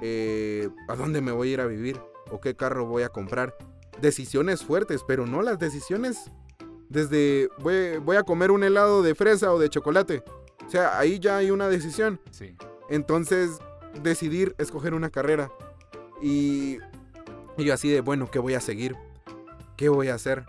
[0.00, 2.00] eh, ¿a dónde me voy a ir a vivir?
[2.34, 3.56] ¿O qué carro voy a comprar?
[4.00, 6.32] Decisiones fuertes, pero no las decisiones
[6.88, 10.24] desde voy, voy a comer un helado de fresa o de chocolate.
[10.66, 12.20] O sea, ahí ya hay una decisión.
[12.32, 12.56] Sí.
[12.90, 13.52] Entonces,
[14.02, 15.52] decidir escoger una carrera.
[16.20, 16.78] Y,
[17.56, 18.96] y yo así de, bueno, ¿qué voy a seguir?
[19.76, 20.44] ¿Qué voy a hacer?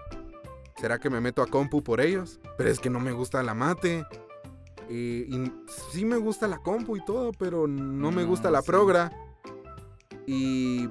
[0.78, 2.39] ¿Será que me meto a compu por ellos?
[2.58, 4.08] Pero es que no me gusta la mate.
[4.89, 5.54] Y, y
[5.91, 8.67] sí me gusta la compu y todo, pero no me gusta la sí.
[8.67, 9.12] progra.
[10.26, 10.89] Y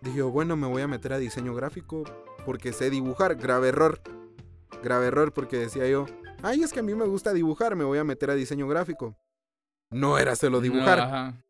[0.00, 2.04] dije, bueno, me voy a meter a diseño gráfico
[2.44, 3.36] porque sé dibujar.
[3.36, 4.00] Grave error.
[4.82, 6.06] Grave error porque decía yo,
[6.42, 9.16] ay, es que a mí me gusta dibujar, me voy a meter a diseño gráfico.
[9.90, 10.98] No era solo dibujar,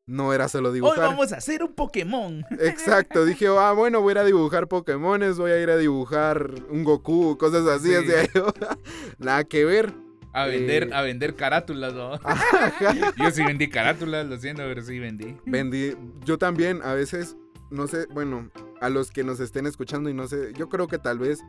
[0.06, 0.98] No, no era solo Hoy dibujar.
[1.06, 2.44] vamos a hacer un Pokémon.
[2.60, 6.50] Exacto, dije, ah, bueno, voy a ir a dibujar Pokémones, voy a ir a dibujar
[6.68, 7.94] un Goku, cosas así, Sí.
[7.94, 8.52] decía yo.
[9.18, 9.92] Nada que ver.
[10.34, 10.90] A vender, Eh.
[10.92, 12.12] a vender carátulas, ¿no?
[12.24, 13.14] Ajá.
[13.16, 15.34] Yo sí vendí carátulas, lo siento, pero sí vendí.
[15.46, 15.94] Vendí,
[16.26, 17.36] yo también, a veces,
[17.70, 18.50] no sé, bueno,
[18.80, 21.40] a los que nos estén escuchando y no sé, yo creo que tal vez,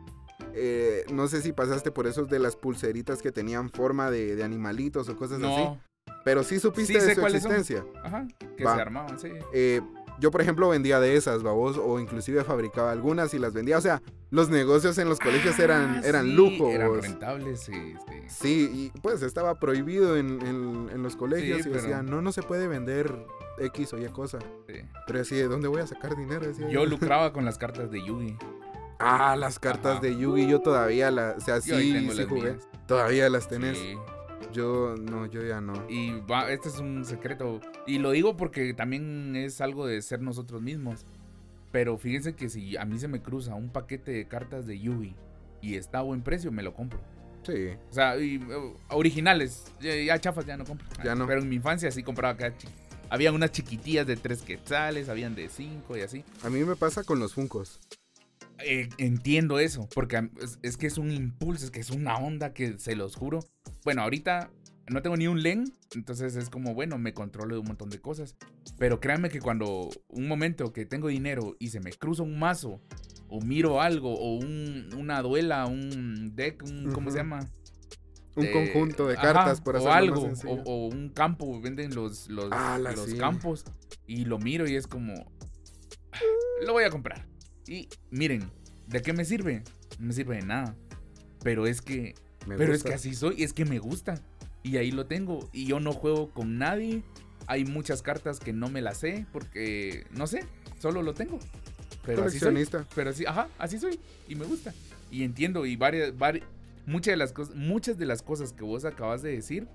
[0.54, 4.44] eh, no sé si pasaste por esos de las pulseritas que tenían forma de, de
[4.44, 5.80] animalitos o cosas así, No.
[6.24, 7.30] pero sí supiste Sí de su son.
[7.34, 7.84] existencia.
[8.02, 8.26] Ajá.
[8.56, 8.74] Que Va.
[8.76, 9.28] se armaban, sí.
[9.52, 9.80] Eh,
[10.20, 13.78] yo, por ejemplo, vendía de esas, babos, o inclusive fabricaba algunas y las vendía.
[13.78, 16.74] O sea, los negocios en los colegios eran, Ah, eran sí, lujos.
[16.74, 17.72] Eran rentables, sí,
[18.08, 18.14] sí.
[18.26, 22.20] Sí, y pues estaba prohibido en, en- en los colegios Sí, y pero- decían, no,
[22.20, 23.14] no se puede vender
[23.60, 24.38] X o Y cosa.
[24.66, 24.74] sí.
[25.06, 26.46] Pero así, ¿de dónde voy a sacar dinero?
[26.70, 28.36] Yo lucraba con las cartas de Yugi.
[28.98, 30.00] Ah, las cartas Ajá.
[30.00, 32.52] de Yugi, yo todavía las, o sea, Yo sí, tengo sí las jugué.
[32.52, 32.68] mías.
[32.86, 33.78] Todavía las tenés.
[33.78, 33.94] Sí.
[34.52, 35.74] Yo, no, yo ya no.
[35.88, 37.60] Y va, este es un secreto.
[37.86, 41.04] Y lo digo porque también es algo de ser nosotros mismos.
[41.70, 45.14] Pero fíjense que si a mí se me cruza un paquete de cartas de Yugi
[45.60, 46.98] y está a buen precio, me lo compro.
[47.42, 47.68] Sí.
[47.90, 49.72] O sea, y, uh, originales.
[49.80, 50.86] Ya, chafas ya no compro.
[51.04, 51.26] Ya no.
[51.26, 52.52] Pero en mi infancia sí compraba acá.
[53.10, 56.24] Habían unas chiquitillas de tres quetzales, habían de cinco y así.
[56.42, 57.80] A mí me pasa con los Funcos.
[58.64, 62.52] Eh, entiendo eso, porque es, es que es un impulso, es que es una onda
[62.52, 63.40] que se los juro.
[63.84, 64.50] Bueno, ahorita
[64.88, 68.00] no tengo ni un len, entonces es como, bueno, me controlo de un montón de
[68.00, 68.36] cosas.
[68.78, 72.80] Pero créanme que cuando un momento que tengo dinero y se me cruza un mazo,
[73.28, 77.40] o miro algo, o un- una duela, un deck, un, ¿cómo se llama?
[78.40, 80.62] Un conjunto de ajá, cartas, por o hacerlo algo, más sencillo.
[80.64, 82.50] o, o un campo, venden los, los,
[83.06, 83.16] sí.
[83.16, 83.64] campos
[84.06, 85.30] y lo miro y es como,
[86.64, 87.26] lo voy a comprar.
[87.66, 88.50] Y miren,
[88.86, 89.62] ¿de qué me sirve?
[89.98, 90.74] No me sirve de nada.
[91.42, 92.14] Pero es que,
[92.46, 94.20] Me pero es que así soy, es que me gusta.
[94.62, 95.48] Y ahí lo tengo.
[95.52, 97.02] Y yo no juego con nadie.
[97.46, 100.44] Hay muchas cartas que no me las sé porque, no sé,
[100.78, 101.38] solo lo tengo.
[102.04, 102.66] Pero así soy.
[102.94, 104.00] Pero así, ajá, así soy.
[104.28, 104.74] Y me gusta.
[105.10, 105.64] Y entiendo.
[105.64, 106.42] Y varias, vari-
[106.88, 109.68] muchas de las cosas, muchas de las cosas que vos acabas de decir,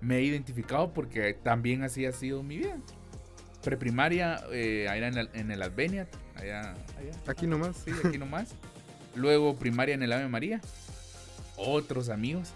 [0.00, 2.76] me he identificado porque también así ha sido mi vida.
[3.62, 6.74] Preprimaria, eh, allá en el, en el allá, allá.
[7.26, 7.76] Aquí nomás.
[7.84, 8.54] Sí, aquí nomás.
[9.14, 10.60] Luego primaria en el Ave María.
[11.56, 12.52] Otros amigos.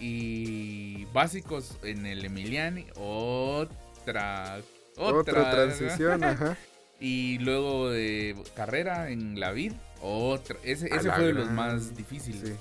[0.00, 2.86] Y básicos en el Emiliani.
[2.96, 4.60] Otra.
[4.96, 6.56] Otra, Otra transición, ajá.
[7.00, 9.72] y luego de carrera en la vid.
[10.00, 10.56] Otra.
[10.64, 12.48] Ese, ese fue de los más difíciles.
[12.48, 12.54] Sí.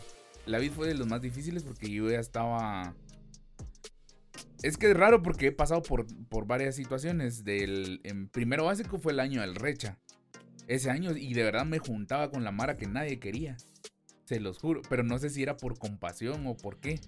[0.52, 2.94] La vid fue de los más difíciles porque yo ya estaba.
[4.62, 7.46] Es que es raro porque he pasado por, por varias situaciones.
[7.46, 9.98] Del, en primero básico fue el año del Recha.
[10.68, 13.56] Ese año, y de verdad me juntaba con la Mara que nadie quería.
[14.26, 14.82] Se los juro.
[14.90, 17.00] Pero no sé si era por compasión o por qué.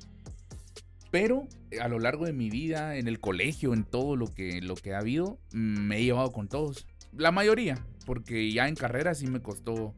[1.11, 1.45] Pero
[1.81, 4.93] a lo largo de mi vida, en el colegio, en todo lo que, lo que
[4.93, 6.87] ha habido, me he llevado con todos.
[7.11, 7.85] La mayoría.
[8.05, 9.93] Porque ya en carrera sí me costó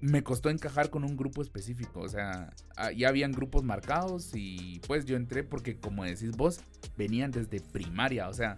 [0.00, 2.00] me costó encajar con un grupo específico.
[2.00, 6.60] O sea, ah, ya habían grupos marcados y pues yo entré porque, como decís vos,
[6.96, 8.28] venían desde primaria.
[8.28, 8.56] O sea,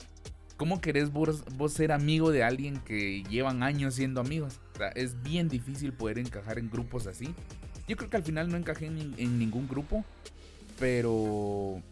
[0.57, 4.61] ¿cómo querés vos, ser amigo de alguien que llevan años siendo amigos?
[4.75, 7.35] O sea, es bien difícil poder encajar en grupos así.
[7.89, 10.05] Yo creo que al final no encajé en, en ningún grupo,
[10.79, 11.83] pero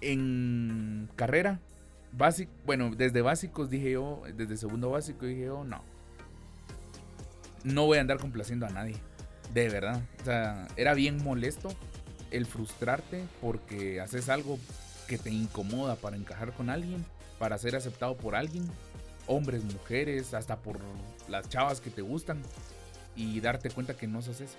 [0.00, 1.58] en carrera,
[2.12, 5.95] básico, bueno, desde básicos dije yo, desde segundo básico dije yo, no
[7.66, 8.96] no voy a andar complaciendo a nadie.
[9.52, 10.00] De verdad.
[10.22, 11.68] O sea, era bien molesto
[12.30, 14.58] el frustrarte porque haces algo
[15.06, 17.04] que te incomoda para encajar con alguien,
[17.38, 18.68] para ser aceptado por alguien,
[19.26, 20.78] hombres, mujeres, hasta por
[21.28, 22.40] las chavas que te gustan
[23.14, 24.56] y darte cuenta que no sos eso.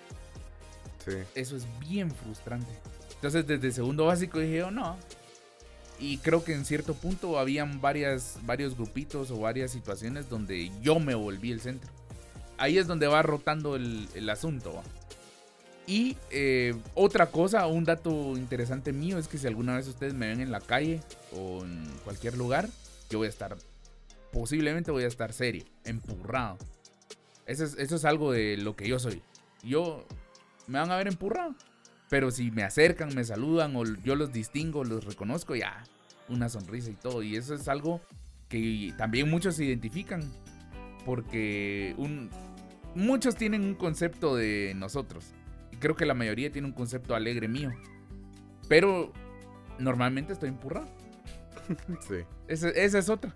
[1.05, 1.17] Sí.
[1.35, 2.71] Eso es bien frustrante.
[3.15, 4.97] Entonces, desde segundo básico dije yo, no.
[5.99, 10.99] Y creo que en cierto punto habían varias, varios grupitos o varias situaciones donde yo
[10.99, 11.89] me volví el centro.
[12.57, 14.81] Ahí es donde va rotando el, asunto.
[15.85, 20.27] Y eh, otra cosa, un dato interesante mío es que si alguna vez ustedes me
[20.27, 21.01] ven en la calle
[21.33, 22.67] o en cualquier lugar,
[23.09, 23.55] yo voy a estar,
[24.33, 26.57] posiblemente voy a estar serio, empurrado.
[27.45, 29.21] Eso es, eso es algo de lo que yo soy.
[29.63, 30.05] Yo
[30.67, 31.55] me van a ver empurrado.
[32.09, 35.83] Pero si me acercan, me saludan o yo los distingo, los reconozco, ya,
[36.29, 37.21] una sonrisa y todo.
[37.21, 38.01] Y eso es algo
[38.47, 40.21] que también muchos se identifican.
[41.05, 42.29] Porque un,
[42.97, 45.33] muchos tienen un concepto de nosotros.
[45.71, 47.71] Y creo que la mayoría tiene un concepto alegre mío.
[48.67, 49.13] Pero
[49.79, 50.87] normalmente estoy empurrado.
[52.07, 52.15] Sí.
[52.47, 53.35] Esa, esa es otra.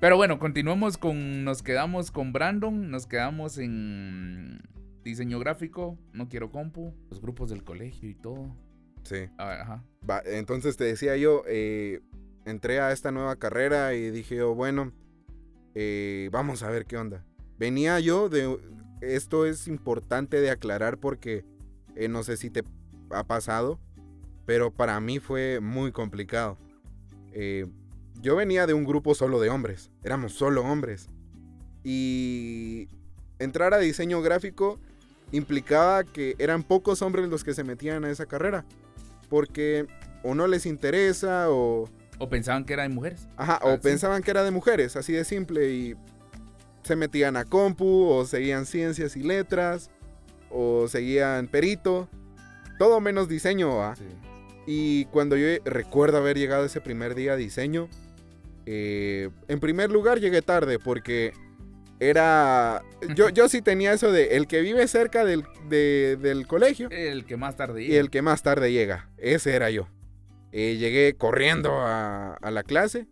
[0.00, 1.44] Pero bueno, continuamos con.
[1.44, 2.90] Nos quedamos con Brandon.
[2.90, 4.60] Nos quedamos en
[5.02, 5.98] diseño gráfico.
[6.12, 6.94] No quiero compu.
[7.08, 8.54] Los grupos del colegio y todo.
[9.02, 9.28] Sí.
[9.38, 9.84] Ah, Ajá.
[10.08, 12.00] Va, entonces te decía yo, eh,
[12.44, 14.92] entré a esta nueva carrera y dije yo, bueno,
[15.74, 17.24] eh, vamos a ver qué onda.
[17.58, 18.58] Venía yo de...
[19.00, 21.44] Esto es importante de aclarar porque
[21.96, 22.62] eh, no sé si te
[23.10, 23.78] ha pasado,
[24.46, 26.58] pero para mí fue muy complicado.
[27.32, 27.66] Eh,
[28.20, 31.08] yo venía de un grupo solo de hombres, éramos solo hombres.
[31.82, 32.88] Y
[33.38, 34.78] entrar a diseño gráfico
[35.32, 38.64] implicaba que eran pocos hombres los que se metían a esa carrera.
[39.28, 39.86] Porque
[40.22, 41.88] o no les interesa o...
[42.18, 43.28] O pensaban que era de mujeres.
[43.36, 43.80] Ajá, Ah, o sí.
[43.82, 45.96] pensaban que era de mujeres, así de simple, y
[46.82, 49.90] se metían a compu, o seguían ciencias y letras,
[50.50, 52.08] o seguían perito,
[52.78, 53.96] todo menos diseño, ¿va?
[53.96, 54.04] Sí.
[54.66, 57.88] Y cuando yo recuerdo haber llegado ese primer día a diseño,
[58.66, 61.32] eh, en primer lugar llegué tarde porque
[61.98, 62.82] era...
[63.14, 67.24] Yo, yo sí tenía eso de el que vive cerca del, de- del colegio El
[67.26, 69.10] que más tarde y el que más tarde llega.
[69.18, 69.88] Ese era yo.
[70.52, 73.06] Eh, llegué corriendo a, a la clase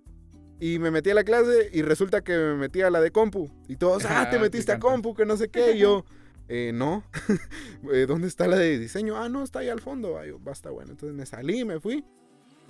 [0.60, 3.48] y me metí a la clase y resulta que me metí a la de compu.
[3.68, 5.72] Y todos, ah, te Ah, metiste a compu, que no sé qué.
[5.72, 6.04] Y yo,
[6.48, 7.04] eh, no.
[7.92, 9.16] Eh, ¿Dónde está la de diseño?
[9.16, 10.18] Ah, no, está ahí al fondo.
[10.18, 10.90] Ah, yo, basta, bueno.
[10.90, 12.04] Entonces me salí, me fui.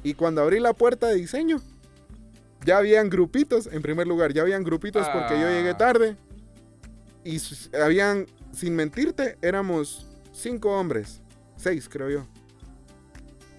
[0.04, 1.60] Y cuando abrí la puerta de diseño,
[2.66, 3.66] ya habían grupitos.
[3.68, 5.76] En primer lugar, ya habían grupitos porque yo llegué Ah.
[5.78, 6.16] tarde.
[7.24, 7.40] Y
[7.74, 11.20] habían, sin mentirte, éramos cinco hombres.
[11.56, 12.26] Seis, creo yo.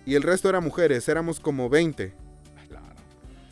[0.06, 1.10] Y el resto eran mujeres.
[1.10, 2.14] Éramos como 20.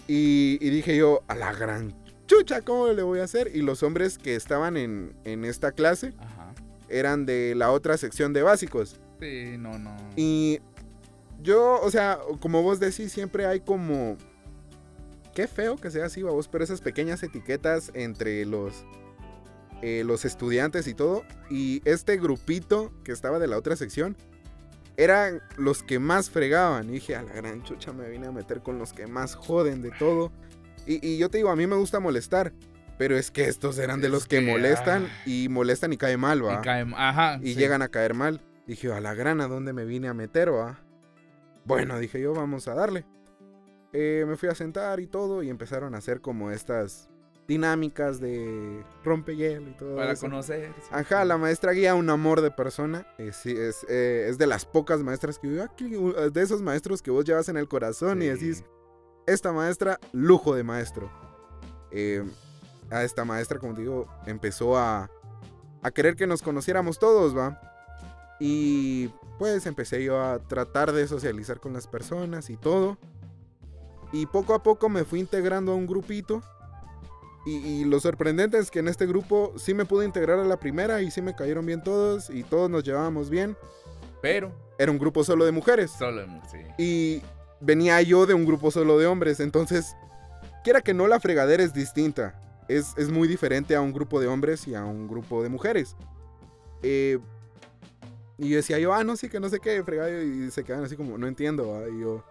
[0.08, 1.93] Y, y dije yo, a la gran
[2.28, 3.52] chucha, ¿cómo le voy a hacer?
[3.54, 6.54] Y los hombres que estaban en, en esta clase Ajá.
[6.89, 9.00] eran de la otra sección de básicos.
[9.20, 9.96] Sí, no, no.
[10.15, 10.60] Y
[11.41, 14.17] yo, o sea, como vos decís, siempre hay como...
[15.34, 18.86] Qué feo que sea así, vos, pero esas pequeñas etiquetas entre los,
[19.84, 21.24] eh, los estudiantes y todo.
[21.50, 24.17] Y este grupito que estaba de la otra sección
[24.97, 26.89] eran los que más fregaban.
[26.89, 29.81] Y dije, a la gran chucha me vine a meter con los que más joden
[29.81, 30.31] de todo.
[30.86, 32.51] Y, y yo te digo, a mí me gusta molestar.
[32.97, 35.21] Pero es que estos eran de Es los que, que, molestan ah.
[35.27, 37.39] y molestan y cae mal, va Y cae- Ajá.
[37.43, 37.55] y sí.
[37.60, 38.41] llegan a caer mal.
[38.65, 40.79] Dije, a la grana, ¿dónde me vine a meter, va?
[41.63, 43.05] Bueno, dije yo, vamos a darle.
[43.93, 47.10] Eh, me fui a sentar y todo, y empezaron a hacer como estas
[47.47, 50.21] dinámicas de rompehielo y todo Para eso.
[50.21, 50.73] conocer.
[50.91, 53.07] Ajá, la maestra guía, un amor de persona.
[53.17, 57.01] eh, sí, es, eh, es de las pocas maestras que yo, uh, de esos maestros
[57.01, 58.31] que vos llevas en el corazón y Sí.
[58.31, 58.63] decís,
[59.25, 61.10] esta maestra, lujo de maestro.
[61.91, 62.23] Eh,
[62.89, 65.10] a esta maestra, como digo, empezó a,
[65.81, 67.60] a querer que nos conociéramos todos, ¿va?
[68.39, 69.07] Y
[69.39, 72.97] pues empecé yo a tratar de socializar con las personas y todo.
[74.12, 76.41] Y poco a poco me fui integrando a un grupito.
[77.47, 80.60] Y, y lo sorprendente es que en este grupo sí me pude integrar a la
[80.60, 83.55] primera y sí me cayeron bien todos y todos nos llevábamos bien.
[84.21, 85.91] Pero, Era un grupo solo de mujeres.
[85.91, 86.57] solo en- sí.
[86.77, 87.21] Y
[87.62, 89.39] venía yo de un grupo solo de hombres.
[89.39, 89.95] Entonces,
[90.63, 92.39] quiera que no, la fregadera es distinta.
[92.67, 95.95] Es, es muy diferente a un grupo de hombres y a un grupo de mujeres.
[96.83, 97.17] Eh,
[98.38, 100.21] y decía yo, ah, no, sí, que no sé qué, fregado.
[100.21, 101.88] Y se quedan así como, no entiendo.
[101.88, 102.23] Y yo,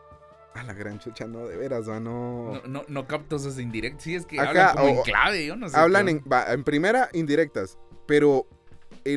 [0.60, 2.00] a la gran chucha, no, de veras, ¿va?
[2.00, 2.54] no.
[2.54, 4.02] No, no, no capto esos indirectos.
[4.04, 5.76] Sí, es que Ajá, hablan como en o- clave, yo no sé.
[5.76, 8.46] Hablan en, va, en primera indirectas, pero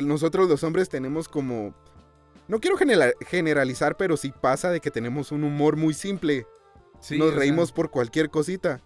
[0.02, 1.74] nosotros los hombres tenemos como...
[2.48, 6.46] No quiero genera- generalizar, pero sí pasa de que tenemos un humor muy simple.
[7.00, 8.80] Sí, Nos sea, reímos por cualquier cosita.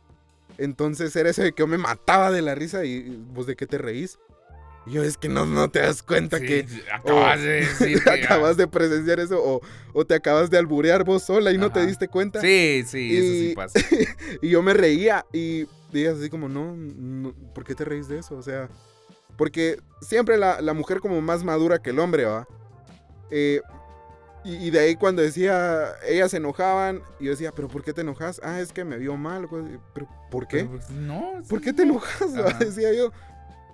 [0.59, 3.57] Entonces era eso de que yo me mataba de la risa y y, vos de
[3.57, 4.19] qué te reís.
[4.87, 8.11] Yo es que no, no te das cuenta sí, que Acabas o- de decir que.
[8.11, 9.61] acabas de presenciar eso o,
[9.95, 12.41] o te acabas de alburear vos sola y no te diste cuenta.
[12.41, 13.79] Sí, sí, eso sí pasa.
[14.43, 18.19] Y yo me reía y días así como, no, no, ¿por qué te reís de
[18.19, 18.37] eso?
[18.37, 18.69] O sea,
[19.39, 22.47] porque siempre la, la mujer como más madura que el hombre, ¿va?
[23.31, 23.61] Eh,
[24.45, 27.95] y, y de ahí cuando decía, ellas se enojaban y yo decía, ¿pero por qué
[27.95, 28.39] te enojas?
[28.45, 29.47] Ah, es que me vio mal.
[29.47, 29.65] güey".
[29.95, 30.59] ¿Pero por qué?
[30.59, 31.43] Pero, pues, no.
[31.49, 31.93] ¿Por qué te no.
[31.95, 32.59] enojas?
[32.59, 33.11] Decía yo.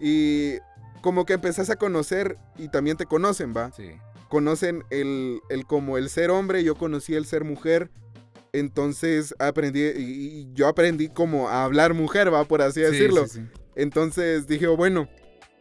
[0.00, 0.58] Y
[1.00, 3.72] como que empezás a conocer y también te conocen, ¿va?
[3.72, 3.90] Sí.
[4.28, 7.90] conocen el, el como el ser hombre, yo conocí el ser mujer.
[8.52, 13.26] Entonces aprendí, y, y yo aprendí como a hablar mujer, va, por así Sí, decirlo.
[13.28, 13.60] sí, sí.
[13.76, 15.08] Entonces dije, oh, bueno,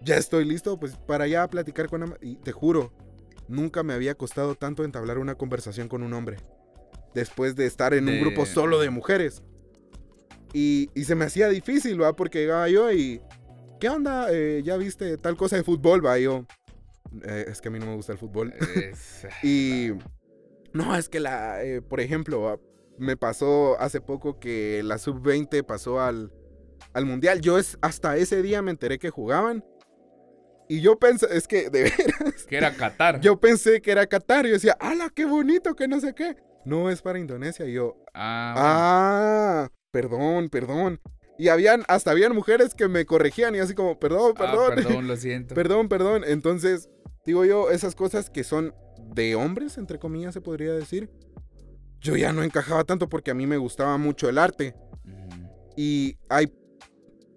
[0.02, 2.16] ya estoy listo, pues para ya platicar con una...
[2.22, 2.92] Y te juro,
[3.48, 6.38] nunca me había costado tanto entablar una conversación con un hombre.
[7.14, 9.44] Después de estar en un grupo solo de mujeres.
[10.54, 13.22] Y, y se me hacía difícil, va, porque llegaba yo y...
[13.80, 14.28] ¿Qué onda?
[14.32, 16.20] Eh, ¿Ya viste tal cosa de fútbol, va?
[16.20, 16.46] Y yo...
[17.24, 18.54] "Eh, es que a mí no me gusta el fútbol.
[18.76, 19.92] Es- Y
[20.74, 22.60] no, es que la, eh, por ejemplo, ah,
[22.98, 26.32] me pasó hace poco que la sub-20 pasó al,
[26.94, 27.42] al mundial.
[27.42, 29.64] Yo es, hasta ese día me enteré que jugaban.
[30.68, 33.22] Y yo pensé, es que de veras, Que era Qatar.
[33.22, 34.46] yo pensé que era Qatar.
[34.46, 36.36] Y yo decía, ¡hala, qué bonito, que no sé qué!
[36.66, 37.66] No, es para Indonesia.
[37.66, 38.54] Y yo, Ah,
[39.66, 39.70] ¡ah!
[39.92, 41.00] Perdón, perdón.
[41.40, 44.52] Y habían, hasta habían mujeres que me corregían y así como, perdón, bueno.
[44.52, 44.72] perdón.
[44.72, 45.56] Ah, perdón, lo siento.
[45.56, 46.24] Perdón, perdón.
[46.28, 46.90] Entonces,
[47.26, 48.76] digo yo, esas cosas que son
[49.16, 51.10] de hombres, entre comillas, se podría decir.
[52.02, 54.76] Yo ya no encajaba tanto porque a mí me gustaba mucho el arte.
[55.78, 56.52] Y hay...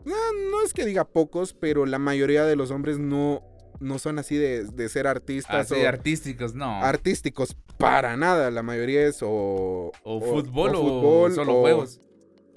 [0.04, 0.16] No,
[0.50, 3.40] no es que diga pocos, pero la mayoría de los hombres no,
[3.78, 6.82] no son así de, de ser artistas Así o artísticos, no.
[6.82, 7.56] artísticos.
[7.78, 8.50] Para nada.
[8.50, 9.92] La mayoría es o...
[10.02, 12.00] o, fútbol o, fútbol, solo o- juegos.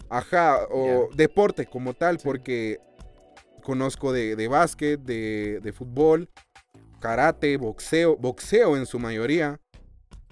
[0.09, 2.79] Ajá, o deporte como tal, porque
[3.63, 6.29] conozco de, de básquet, de, de fútbol,
[6.99, 9.59] karate, boxeo, boxeo en su mayoría,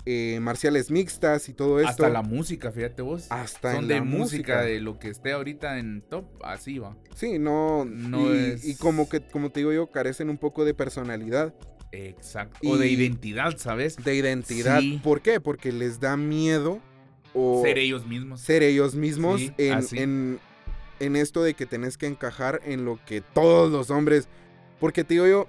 [0.05, 1.89] eh, marciales mixtas y todo esto.
[1.89, 3.28] Hasta la música, fíjate vos.
[3.30, 6.95] Hasta Son en de la música, de lo que esté ahorita en top, así va.
[7.15, 10.65] Sí, no, No y, es- y como que, como te digo yo, carecen un poco
[10.65, 11.53] de personalidad,
[11.95, 12.57] Exacto.
[12.67, 13.97] O de identidad, ¿sabes?
[13.97, 14.80] de identidad.
[14.80, 14.99] Sí.
[15.03, 15.39] ¿Por qué?
[15.39, 16.80] Porque les da miedo
[17.34, 18.41] o Ser ellos mismos.
[18.41, 20.39] ser ellos mismos Sí, en, en,
[20.99, 24.27] en esto de que tenés que encajar en lo que todos los hombres.
[24.79, 25.47] Porque te digo yo,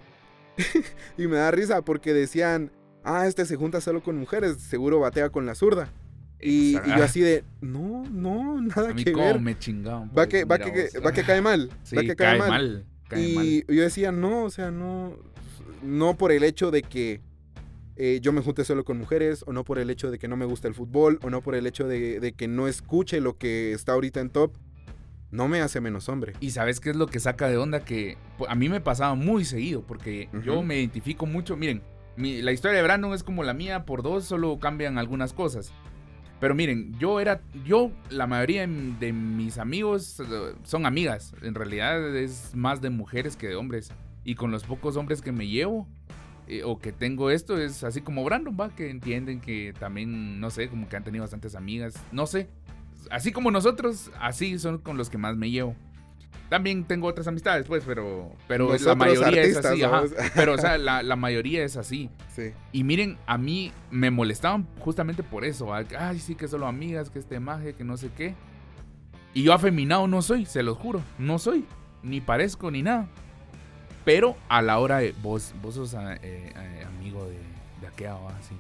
[1.19, 2.71] y me da risa porque decían,
[3.03, 5.93] ah, este se junta solo con mujeres, seguro batea con la zurda.
[6.41, 9.41] Y, yo así de, no, no, nada A mí que cómo ver.
[9.41, 10.09] me chingaban.
[10.09, 11.05] Va por que, va que, vos.
[11.05, 11.71] va que cae mal.
[11.85, 12.49] Sí, va que cae, mal.
[12.49, 12.87] mal.
[13.09, 13.47] cae mal.
[13.47, 15.17] Y yo decía, no, o sea, no,
[15.83, 17.21] no por el hecho de que
[17.97, 20.37] eh, yo me junte solo con mujeres, o no por el hecho de que no
[20.37, 23.37] me gusta el fútbol, o no por el hecho de, de que no escuche lo
[23.39, 24.53] que está ahorita en top,
[25.31, 26.33] no me hace menos hombre.
[26.41, 29.15] Y sabes qué es lo que saca de onda que pues, a mí me pasaba
[29.17, 31.57] muy seguido porque yo me identifico mucho.
[31.57, 31.83] Miren,
[32.17, 35.73] mi- la historia de Brandon es como la mía por dos, solo cambian algunas cosas.
[36.41, 40.25] Pero miren, yo era, yo, la mayoría de, de mis amigos eh,
[40.63, 41.33] son amigas.
[41.43, 43.91] En realidad es más de mujeres que de hombres.
[44.25, 45.89] Y con los pocos hombres que me llevo
[46.47, 50.51] eh, o que tengo esto es así como Brandon, va, que entienden que también, no
[50.51, 51.95] sé, como que han tenido bastantes amigas.
[52.13, 52.49] No sé,
[53.11, 55.75] así como nosotros, así son con los que más me llevo.
[56.49, 59.83] También tengo otras amistades, pues, pero, pero la mayoría es artistas, así.
[59.83, 60.03] ajá.
[60.35, 62.11] Pero, o sea, la, la mayoría es así.
[62.35, 62.53] Sí.
[62.71, 65.67] Y miren, a mí me molestaban justamente por eso.
[65.67, 65.85] ¿va?
[65.99, 68.35] Ay, sí, que solo amigas, que este maje, que no sé qué.
[69.33, 71.03] Y yo afeminado no soy, se los juro.
[71.19, 71.65] No soy.
[72.03, 73.09] Ni parezco, ni nada.
[74.05, 77.39] Pero a la hora de vos, vos sos ah, eh, eh, amigo de,
[77.81, 78.55] de aquella, va, así.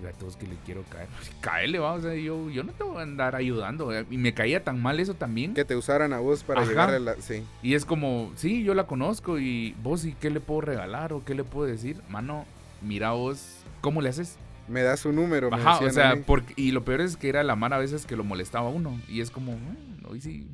[0.00, 1.08] Que a todos que le quiero caer.
[1.40, 3.92] Caerle, va, o sea, yo, yo no te voy a andar ayudando.
[3.92, 5.54] eh, Y me caía tan mal eso también.
[5.54, 6.68] Que te usaran a vos para Ajá.
[6.70, 7.14] llegar a la...
[7.16, 7.42] Sí.
[7.62, 11.24] Y es como, sí, yo la conozco y vos, ¿y qué le puedo regalar o
[11.24, 12.00] qué le puedo decir?
[12.08, 12.44] Mano,
[12.80, 14.36] mira vos, ¿cómo le haces?
[14.68, 15.50] Me da su número.
[15.50, 18.06] me Ajá, o sea, porque, y lo peor es que era la mara a veces
[18.06, 19.00] que lo molestaba a uno.
[19.08, 20.46] Y es como, bueno, hoy sí.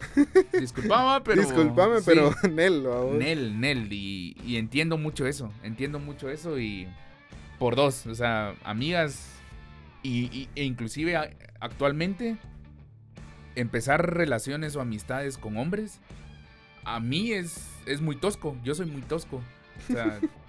[0.60, 1.42] Disculpaba, pero.
[1.42, 2.84] Disculpame, sí, pero Nel.
[3.18, 3.92] Nel, Nel.
[3.92, 5.52] Y, y entiendo mucho eso.
[5.62, 6.88] Entiendo mucho eso y.
[7.58, 9.26] Por dos, o sea, amigas.
[10.02, 11.16] Y, y- e inclusive
[11.60, 12.36] actualmente.
[13.56, 16.00] Empezar relaciones o amistades con hombres.
[16.84, 18.56] A mí es, es muy tosco.
[18.64, 19.42] Yo soy muy tosco.
[19.88, 20.18] O sea.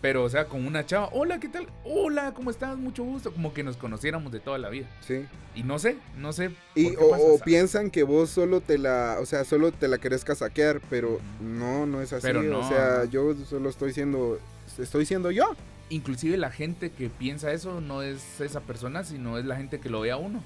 [0.00, 1.66] Pero, o sea, con una chava, hola, ¿qué tal?
[1.84, 2.78] Hola, ¿cómo estás?
[2.78, 3.32] Mucho gusto.
[3.32, 4.86] Como que nos conociéramos de toda la vida.
[5.06, 5.26] Sí.
[5.54, 6.52] Y no sé, no sé.
[6.74, 7.42] Y, o, pasa, o ¿sabes?
[7.42, 11.84] piensan que vos solo te la, o sea, solo te la querés casaquear, pero no,
[11.84, 12.26] no es así.
[12.26, 12.60] Pero no.
[12.60, 14.38] O sea, yo solo estoy siendo,
[14.78, 15.54] estoy siendo yo.
[15.90, 19.90] Inclusive la gente que piensa eso no es esa persona, sino es la gente que
[19.90, 20.42] lo ve a uno.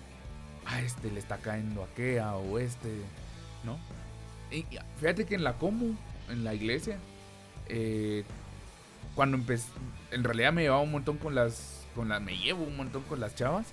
[0.67, 2.89] Ah, este le está cayendo aquella o este,
[3.63, 3.79] ¿no?
[4.51, 4.65] Y
[4.99, 5.95] fíjate que en la comu,
[6.29, 6.99] en la iglesia,
[7.69, 8.25] eh,
[9.15, 9.69] cuando empecé,
[10.11, 13.21] en realidad me llevaba un montón con las, con las, me llevo un montón con
[13.21, 13.67] las chavas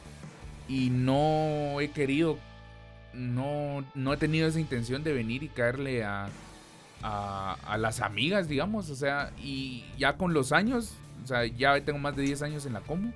[0.67, 2.37] y no he querido,
[3.13, 6.29] no, no he tenido esa intención de venir y caerle a,
[7.01, 11.79] a, a las amigas, digamos, o sea, y ya con los años, o sea, ya
[11.83, 13.11] tengo más de 10 años en la comu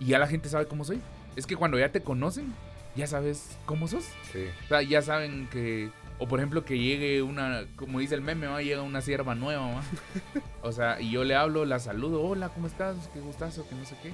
[0.00, 1.00] y ya la gente sabe cómo soy.
[1.36, 2.52] Es que cuando ya te conocen,
[2.96, 4.04] ya sabes cómo sos.
[4.32, 4.44] Sí.
[4.64, 5.90] O sea, ya saben que.
[6.22, 7.64] O por ejemplo, que llegue una.
[7.76, 8.60] Como dice el meme, ¿va?
[8.62, 9.82] llega una sierva nueva, ¿va?
[10.62, 12.22] O sea, y yo le hablo, la saludo.
[12.22, 13.08] Hola, ¿cómo estás?
[13.14, 14.10] Qué gustazo, que no sé qué.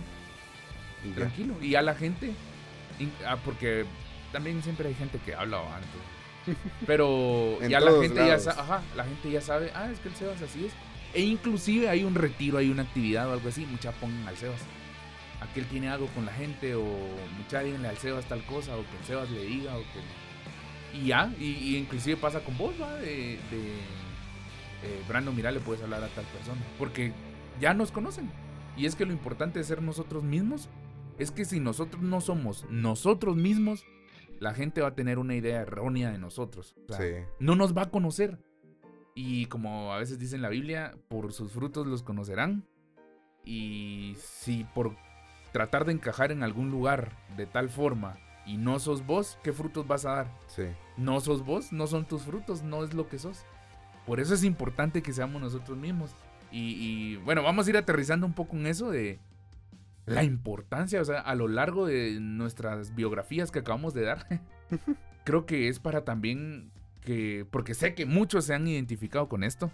[1.04, 1.16] Y ya.
[1.16, 1.54] Tranquilo.
[1.60, 2.32] Y ya la gente.
[3.00, 3.84] in- ah, porque
[4.32, 5.80] también siempre hay gente que habla ¿va?
[5.82, 8.44] Entonces, Pero ya la gente ya lados.
[8.44, 8.60] sabe.
[8.60, 9.72] Ajá, la gente ya sabe.
[9.74, 10.72] Ah, es que el Sebas así es.
[11.12, 13.66] E inclusive hay un retiro, hay una actividad o algo así.
[13.66, 14.60] Mucha pongan al Sebas.
[15.40, 16.84] Aquel tiene algo con la gente o
[17.36, 20.25] mucha díganle al Sebas tal cosa o que el Sebas le diga o que...
[21.02, 22.94] Y ya, y, y inclusive pasa con vos, ¿va?
[22.96, 23.74] De, de
[24.82, 26.60] eh, Brandon, mira, le puedes hablar a tal persona.
[26.78, 27.12] Porque
[27.60, 28.30] ya nos conocen.
[28.76, 30.68] Y es que lo importante de ser nosotros mismos
[31.18, 33.84] es que si nosotros no somos nosotros mismos,
[34.38, 36.74] la gente va a tener una idea errónea de nosotros.
[36.88, 37.24] O sea, Sí.
[37.40, 38.38] no nos va a conocer.
[39.14, 42.66] Y como a veces dice en la Biblia, por sus frutos los conocerán.
[43.44, 44.94] Y si por
[45.52, 49.86] tratar de encajar en algún lugar de tal forma y no sos vos, ¿qué frutos
[49.86, 50.38] vas a dar?
[50.48, 50.64] Sí.
[50.96, 53.44] No sos vos, no son tus frutos, no es lo que sos.
[54.06, 56.10] Por eso es importante que seamos nosotros mismos.
[56.50, 59.18] Y, y, bueno, vamos a ir aterrizando un poco en eso de
[60.06, 64.26] la importancia, o sea, a lo largo de nuestras biografías que acabamos de dar.
[65.26, 66.70] creo que es para también
[67.02, 69.72] que, porque sé que muchos se han identificado con esto,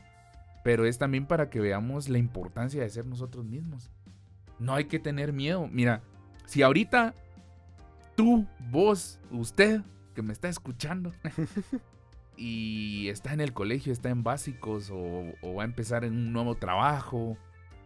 [0.64, 3.90] pero es también para que veamos la importancia de ser nosotros mismos.
[4.58, 5.68] No hay que tener miedo.
[5.70, 6.02] Mira,
[6.46, 7.14] si ahorita
[8.16, 9.82] tú, vos, usted
[10.12, 11.12] que me está escuchando
[12.36, 16.32] y está en el colegio, está en básicos o, o va a empezar en un
[16.32, 17.36] nuevo trabajo,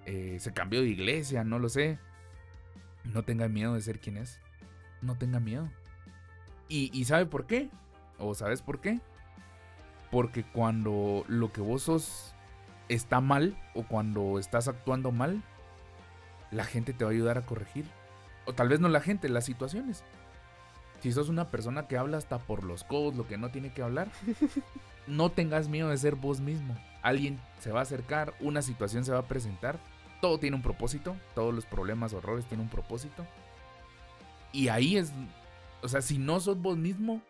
[0.07, 1.99] eh, se cambió de iglesia, no lo sé,
[3.13, 4.41] no tenga miedo de ser quien es.
[5.03, 5.71] No tenga miedo.
[6.69, 7.71] ¿Y, y sabe por qué?
[8.19, 9.01] ¿O sabes por qué?
[10.11, 12.35] Porque cuando lo que vos sos
[12.89, 15.43] está mal o cuando estás actuando mal,
[16.51, 17.87] la gente te va a ayudar a corregir.
[18.47, 20.05] O tal vez no la gente, las situaciones.
[21.01, 23.83] Si sos una persona que habla hasta por los codos lo que no tiene que
[23.83, 24.09] hablar,
[25.07, 26.77] no tengas miedo de ser vos mismo.
[27.03, 29.79] Alguien se va a acercar, una situación se va a presentar,
[30.21, 33.27] todo tiene un propósito, todos los problemas o errores tienen un propósito.
[34.53, 35.13] Y ahí es,
[35.83, 37.21] o sea, si no sos vos mismo,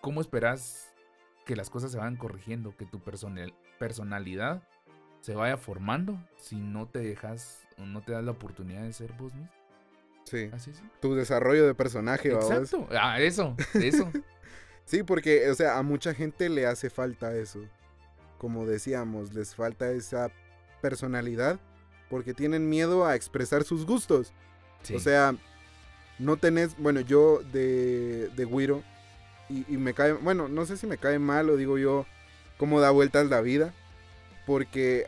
[0.00, 0.92] ¿cómo esperas
[1.44, 4.62] que las cosas se vayan corrigiendo, que tu personal, personalidad
[5.20, 9.34] se vaya formando si no te dejas no te das la oportunidad de ser vos
[9.34, 9.50] mismo?
[10.24, 10.50] Sí.
[10.52, 10.82] Así es.
[11.00, 12.32] Tu desarrollo de personaje.
[12.32, 12.88] Exacto.
[12.90, 14.10] Ah, eso, eso.
[14.86, 17.60] Sí, porque, o sea, a mucha gente le hace falta eso.
[18.36, 20.30] Como decíamos, les falta esa
[20.82, 21.58] personalidad
[22.10, 24.34] porque tienen miedo a expresar sus gustos.
[24.82, 24.94] Sí.
[24.94, 25.34] O sea,
[26.18, 28.82] no tenés, bueno, yo de, de Wiro,
[29.48, 32.06] y, y me cae, bueno, no sé si me cae mal o digo yo
[32.58, 33.72] cómo da vueltas la vida,
[34.46, 35.06] porque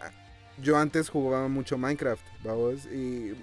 [0.63, 3.35] yo antes jugaba mucho Minecraft, vamos, y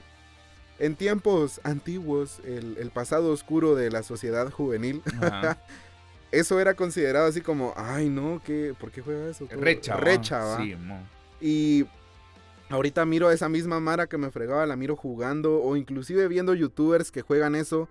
[0.84, 5.58] en tiempos antiguos, el, el pasado oscuro de la sociedad juvenil, Ajá.
[6.32, 9.48] eso era considerado así como, ay no, ¿qué, ¿por qué juega eso?
[9.50, 9.96] Recha.
[9.96, 10.58] Recha, va.
[10.58, 11.00] Sí, mo.
[11.40, 11.86] Y
[12.70, 16.54] ahorita miro a esa misma Mara que me fregaba, la miro jugando o inclusive viendo
[16.54, 17.88] youtubers que juegan eso.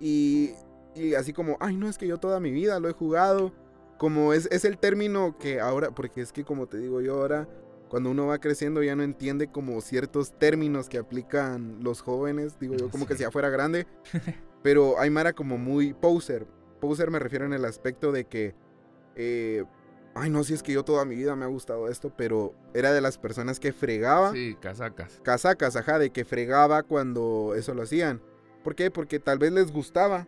[0.00, 0.54] Y,
[0.96, 3.52] y así como, ay no, es que yo toda mi vida lo he jugado.
[3.96, 7.46] Como es, es el término que ahora, porque es que como te digo yo ahora,
[7.88, 12.74] cuando uno va creciendo ya no entiende como ciertos términos que aplican los jóvenes, digo
[12.76, 13.86] yo como que si ya fuera grande.
[14.62, 16.46] pero hay Mara como muy poser.
[16.80, 18.54] Poser me refiero en el aspecto de que...
[19.16, 19.64] eh,
[20.14, 22.92] Ay, no, si es que yo toda mi vida me ha gustado esto, pero era
[22.92, 24.32] de las personas que fregaba.
[24.32, 25.20] Sí, casacas.
[25.22, 28.20] Casacas, ajá, de que fregaba cuando eso lo hacían.
[28.64, 28.90] ¿Por qué?
[28.90, 30.26] Porque tal vez les gustaba,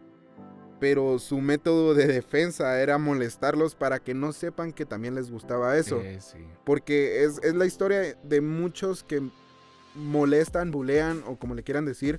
[0.81, 5.77] pero su método de defensa era molestarlos para que no sepan que también les gustaba
[5.77, 6.01] eso.
[6.01, 6.39] Eh, sí.
[6.65, 9.23] Porque es, es la historia de muchos que
[9.95, 12.19] molestan, bulean o como le quieran decir,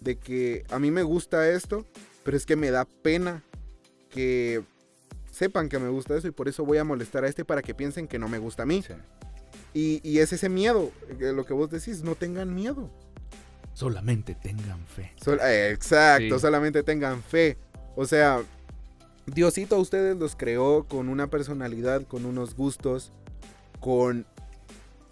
[0.00, 1.86] de que a mí me gusta esto,
[2.24, 3.42] pero es que me da pena
[4.10, 4.62] que
[5.30, 7.74] sepan que me gusta eso y por eso voy a molestar a este para que
[7.74, 8.82] piensen que no me gusta a mí.
[8.82, 8.94] Sí.
[9.74, 12.90] Y, y es ese miedo, eh, lo que vos decís, no tengan miedo.
[13.74, 15.12] Solamente tengan fe.
[15.22, 16.40] Sol- exacto, Sí.
[16.40, 17.58] solamente tengan fe.
[17.96, 18.42] O sea,
[19.26, 23.12] Diosito a ustedes los creó con una personalidad, con unos gustos,
[23.80, 24.24] con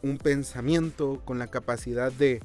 [0.03, 2.41] un pensamiento, con la capacidad de,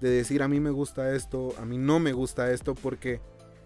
[0.00, 3.20] de decir a mí me gusta esto, a mí no me gusta esto, porque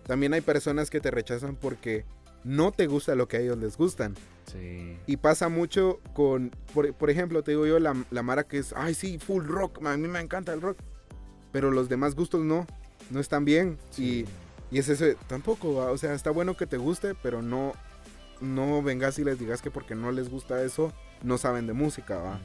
[0.07, 2.07] también hay personas que te rechazan porque
[2.43, 4.15] no te gusta lo que a ellos les gustan.
[4.51, 4.97] Sí.
[5.07, 8.73] Y pasa mucho con, por, por ejemplo, te digo yo, la, la Mara que es,
[8.77, 10.79] ay sí, full rock, a mí me encanta el rock.
[11.53, 12.67] Pero los demás gustos no,
[13.11, 13.79] no están bien.
[13.91, 14.21] Sí.
[14.21, 15.91] Y, y es eso, tampoco, ¿va?
[15.91, 17.73] o sea, está bueno que te guste, pero no,
[18.41, 20.93] no vengas y les digas que porque no les gusta eso,
[21.23, 22.41] no saben de música, ¿va?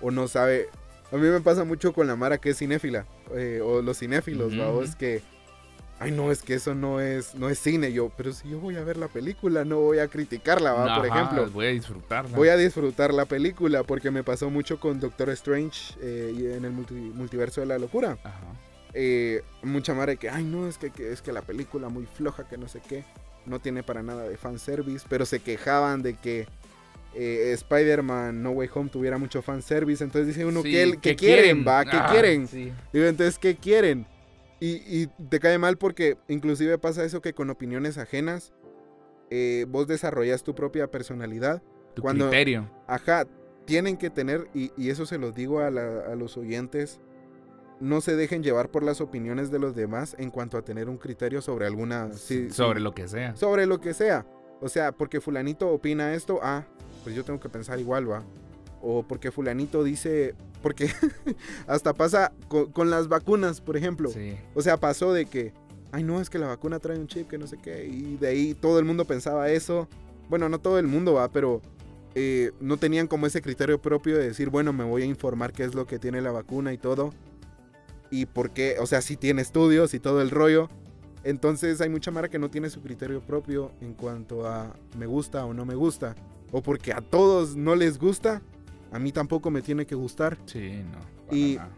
[0.00, 0.68] O no sabe...
[1.12, 4.52] A mí me pasa mucho con la Mara que es cinéfila, eh, o los cinéfilos,
[4.58, 4.68] ¿va?
[4.68, 5.22] O es que...
[5.98, 7.90] Ay, no, es que eso no es, no es cine.
[7.90, 10.96] Yo, pero si yo voy a ver la película, no voy a criticarla, ¿va?
[10.96, 11.48] Por ejemplo.
[11.50, 12.36] Voy a disfrutarla.
[12.36, 16.72] Voy a disfrutar la película porque me pasó mucho con Doctor Strange eh, en el
[16.72, 18.18] multi- multiverso de la locura.
[18.24, 18.40] Ajá.
[18.98, 22.48] Eh, mucha madre que, ay no, es que, que- es que la película muy floja,
[22.48, 23.04] que no sé qué,
[23.44, 26.46] no tiene para nada de fanservice, pero se quejaban de que
[27.14, 31.64] eh, Spider-Man No Way Home tuviera mucho fanservice, entonces dice uno, Sí, ¿qué, qué quieren,
[31.66, 31.84] va?
[31.84, 32.48] ¿Qué Ah, quieren?
[32.48, 32.72] sí.
[32.92, 34.06] Digo, entonces, ¿qué quieren?
[34.60, 38.52] Y, y te cae mal porque inclusive pasa eso que con opiniones ajenas,
[39.30, 41.62] eh, vos desarrollas tu propia personalidad.
[41.94, 42.70] Tu Cuando- criterio.
[42.86, 43.26] Ajá,
[43.66, 47.00] tienen que tener, y, y eso se los digo a, la- a los oyentes,
[47.80, 50.96] no se dejen llevar por las opiniones de los demás en cuanto a tener un
[50.96, 52.12] criterio sobre alguna...
[52.12, 53.36] sí, sí, sobre lo que sea.
[53.36, 54.26] sobre lo que sea.
[54.60, 56.64] O sea, porque fulanito opina esto, ah,
[57.04, 58.24] pues yo tengo que pensar igual, va.
[58.80, 60.90] O porque fulanito dice, porque
[61.66, 64.10] hasta pasa con, con las vacunas, por ejemplo.
[64.10, 64.36] Sí.
[64.54, 65.52] O sea, pasó de que,
[65.92, 68.28] ay no, es que la vacuna trae un chip que no sé qué, y de
[68.28, 69.88] ahí todo el mundo pensaba eso.
[70.28, 71.60] Bueno, no todo el mundo va, pero
[72.14, 75.64] eh, no tenían como ese criterio propio de decir, bueno, me voy a informar qué
[75.64, 77.12] es lo que tiene la vacuna y todo.
[78.10, 80.68] Y por qué, o sea, si tiene estudios y todo el rollo.
[81.24, 85.44] Entonces hay mucha mara que no tiene su criterio propio en cuanto a me gusta
[85.44, 86.14] o no me gusta.
[86.52, 88.42] O porque a todos no les gusta,
[88.92, 90.38] a mí tampoco me tiene que gustar.
[90.46, 90.98] Sí, no.
[91.26, 91.70] para Y- nada.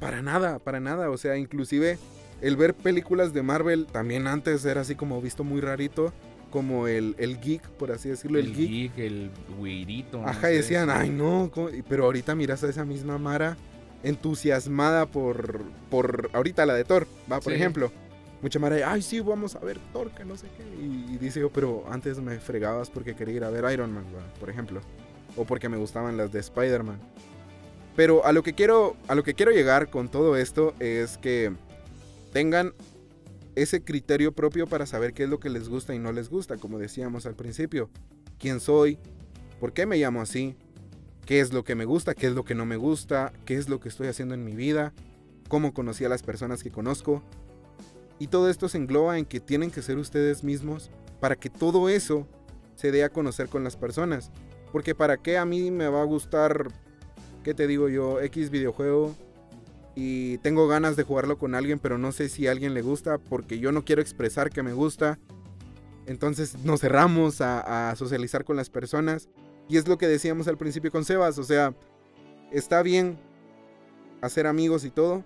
[0.00, 1.10] Para nada, para nada.
[1.10, 1.96] O sea, inclusive
[2.40, 6.12] el ver películas de Marvel también antes era así como visto muy rarito.
[6.50, 8.68] Como el, el geek, por así decirlo, el, el geek.
[8.70, 10.20] geek, el güirito.
[10.20, 10.94] no Ajá, decían, sí.
[10.98, 11.70] ay no, ¿cómo?".
[11.70, 13.56] Y- pero ahorita miras a esa misma Mara
[14.02, 17.58] entusiasmada por, por ahorita la de Thor, va, por Sí.
[17.58, 17.92] ejemplo.
[18.40, 20.64] Mucha Mara, ay sí, vamos a ver Thor, que no sé qué.
[20.84, 24.04] Y, y dice yo, pero antes me fregabas porque quería ir a ver Iron Man,
[24.14, 24.80] va, por ejemplo.
[25.36, 26.98] O porque me gustaban las de Spider-Man.
[27.94, 31.52] Pero a lo que quiero, a lo que quiero llegar con todo esto es que
[32.32, 32.72] tengan
[33.54, 36.56] ese criterio propio para saber qué es lo que les gusta y no les gusta,
[36.56, 37.90] como decíamos al principio.
[38.38, 38.98] ¿Quién soy?
[39.60, 40.56] ¿Por qué me llamo así?
[41.32, 42.12] ¿Qué es lo que me gusta?
[42.12, 43.32] ¿Qué es lo que no me gusta?
[43.46, 44.92] ¿Qué es lo que estoy haciendo en mi vida?
[45.48, 47.22] ¿Cómo conocí a las personas que conozco?
[48.18, 51.88] Y todo esto se engloba en que tienen que ser ustedes mismos para que todo
[51.88, 52.28] eso
[52.74, 54.30] se dé a conocer con las personas.
[54.72, 56.68] Porque para qué a mí me va a gustar,
[57.42, 58.20] ¿qué te digo yo?
[58.20, 59.16] X videojuego
[59.94, 63.16] y tengo ganas de jugarlo con alguien, pero no sé si a alguien le gusta
[63.16, 65.18] porque yo no quiero expresar que me gusta.
[66.04, 69.30] Entonces nos cerramos a, socializar con las personas.
[69.68, 71.74] Y es lo que decíamos al principio con Sebas, o sea,
[72.50, 73.18] está bien
[74.20, 75.24] hacer amigos y todo,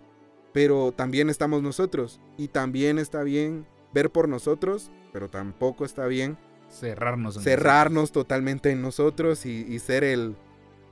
[0.53, 2.21] pero también estamos nosotros.
[2.37, 6.39] Y también está bien ver por nosotros, pero tampoco está bien
[6.71, 10.37] cerrarnos, cerrarnos totalmente en nosotros y, y ser el,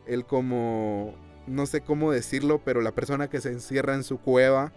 [0.06, 1.14] el como
[1.46, 4.72] no sé cómo decirlo, pero la persona que se encierra en su cueva,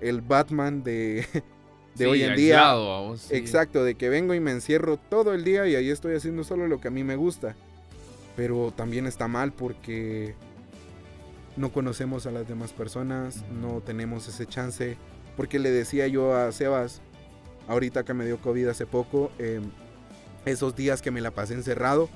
[0.00, 1.26] el Batman de,
[1.94, 2.58] de hoy en día.
[3.30, 6.66] Exacto, de que vengo y me encierro todo el día y ahí estoy haciendo solo
[6.66, 7.56] lo que a mí me gusta.
[8.38, 10.36] Pero también está mal porque
[11.56, 14.96] no conocemos a las demás personas, no tenemos ese chance.
[15.36, 17.02] Porque le decía yo a Sebas,
[17.66, 19.64] ahorita que me dio COVID hace poco, em,
[20.44, 22.08] esos días que me la pasé encerrado,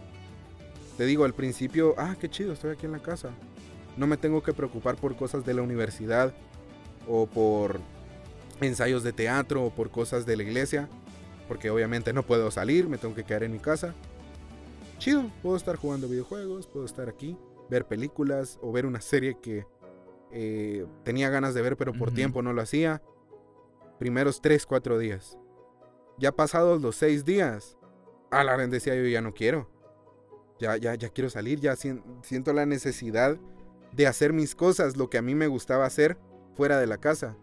[0.97, 3.31] te digo al principio, ah, qué chido, estoy aquí en la casa.
[3.97, 6.33] No me tengo que preocupar por cosas de la universidad
[7.09, 7.81] o por
[8.61, 10.89] ensayos de teatro o por cosas de la iglesia,
[11.49, 13.93] porque obviamente no puedo salir, me tengo que quedar en mi casa.
[15.03, 17.37] Chido, puedo estar jugando videojuegos, puedo estar aquí,
[17.69, 19.67] ver películas o ver una serie que
[20.31, 23.03] eh, tenía ganas de ver pero por tiempo no lo hacía.
[23.99, 25.37] Primeros 3, 4 días.
[26.19, 27.77] Ya pasados los 6 días,
[28.31, 29.69] a la decía yo ya no quiero.
[30.61, 33.39] Ya, ya, ya quiero salir, ya siento la necesidad
[33.91, 36.17] de hacer mis cosas, lo que a mí me gustaba hacer
[36.55, 37.37] fuera de la casa.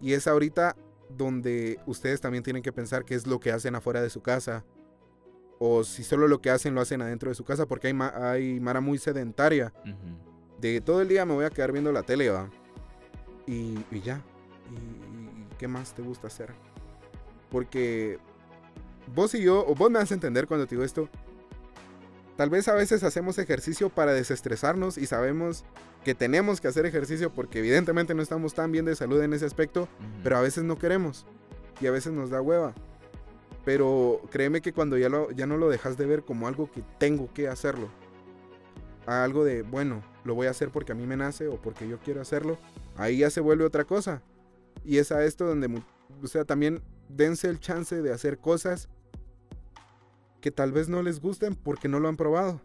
[0.00, 0.76] Y es ahorita
[1.10, 4.64] donde ustedes también tienen que pensar qué es lo que hacen afuera de su casa.
[5.58, 8.60] O si solo lo que hacen lo hacen adentro de su casa, porque hay, hay
[8.60, 9.72] Mara muy sedentaria.
[10.60, 12.50] De todo el día me voy a quedar viendo la tele, va.
[13.46, 14.22] Y, ya.
[14.70, 16.52] Y, qué más te gusta hacer?
[17.50, 18.18] Porque
[19.14, 21.08] vos y yo, o vos me vas a entender cuando te digo esto,
[22.36, 25.64] Tal vez a veces hacemos ejercicio para desestresarnos y sabemos
[26.04, 29.46] que tenemos que hacer ejercicio porque evidentemente no estamos tan bien de salud en ese
[29.46, 29.88] aspecto,
[30.22, 31.24] pero a veces no queremos
[31.80, 32.74] y a veces nos da hueva.
[33.66, 36.84] Pero créeme que cuando ya, lo, ya no lo dejas de ver como algo que
[36.98, 37.88] tengo que hacerlo,
[39.06, 41.88] a algo de, bueno, lo voy a hacer porque a mí me nace o porque
[41.88, 42.58] yo quiero hacerlo,
[42.96, 44.22] ahí ya se vuelve otra cosa.
[44.84, 45.82] Y es a esto donde,
[46.22, 48.88] o sea, también dense el chance de hacer cosas
[50.40, 52.60] que tal vez no les gusten porque no lo han probado.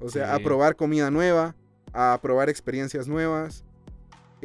[0.00, 1.54] O sea, a probar comida nueva,
[1.92, 3.64] a probar experiencias nuevas,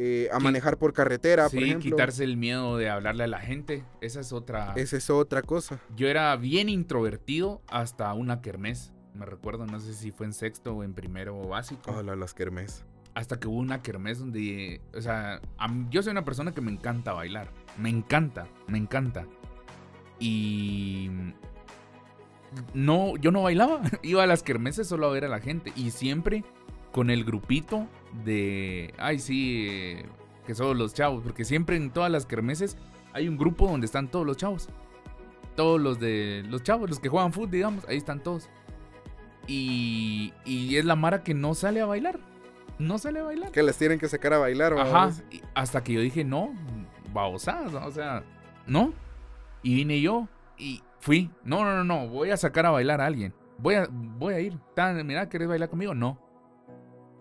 [0.00, 1.90] eh, a manejar por carretera, por ejemplo.
[1.90, 3.84] quitarse el miedo de hablarle a la gente.
[4.00, 4.72] Esa es otra.
[4.76, 5.80] Esa es otra cosa.
[5.96, 8.92] Yo era bien introvertido hasta una kermés.
[9.14, 11.90] Me recuerdo, no sé si fue en sexto o en primero o básico.
[11.90, 12.84] Hola, las kermés.
[13.14, 15.40] Hasta que hubo una kermés donde, o sea,
[15.90, 17.50] yo soy una persona que me encanta bailar.
[17.76, 19.26] Me encanta, me encanta.
[20.20, 21.10] Y
[22.72, 23.80] no, yo no bailaba.
[24.04, 25.72] Iba a las kermeses solo a ver a la gente.
[25.74, 26.44] Y siempre
[26.92, 27.88] con el grupito
[28.24, 28.94] de.
[28.98, 29.96] Ay, sí,
[30.46, 31.22] que son los chavos.
[31.22, 32.76] Porque siempre en todas las kermeses
[33.12, 34.68] hay un grupo donde están todos los chavos.
[35.56, 36.44] Todos los de.
[36.48, 37.84] Los chavos, los que juegan fútbol, digamos.
[37.88, 38.48] Ahí están todos.
[39.46, 42.20] Y, y es la Mara que no sale a bailar.
[42.78, 43.50] No sale a bailar.
[43.50, 45.10] Que les tienen que sacar a bailar, ¿o Ajá.
[45.54, 46.52] Hasta que yo dije, no,
[47.12, 48.22] babosadas, o sea,
[48.66, 48.92] no.
[49.62, 50.28] Y vine yo.
[50.56, 51.30] Y, Fui.
[51.44, 52.08] No, no, no, no.
[52.08, 53.32] Voy a sacar a bailar a alguien.
[53.58, 54.58] Voy a, voy a ir.
[55.04, 55.94] Mira, ¿querés bailar conmigo?
[55.94, 56.18] No.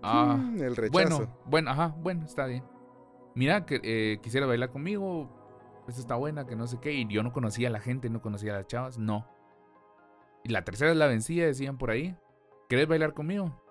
[0.01, 0.91] Ah, mm, el rechazo.
[0.91, 2.63] Bueno, bueno, ajá, bueno, está bien.
[3.35, 5.29] Mira, que eh, quisiera bailar conmigo.
[5.87, 6.93] Esta está buena, que no sé qué.
[6.93, 8.97] Y yo no conocía a la gente, no conocía a las chavas.
[8.97, 9.27] No.
[10.43, 12.15] Y la tercera es la vencida, decían por ahí.
[12.67, 13.61] ¿Querés bailar conmigo?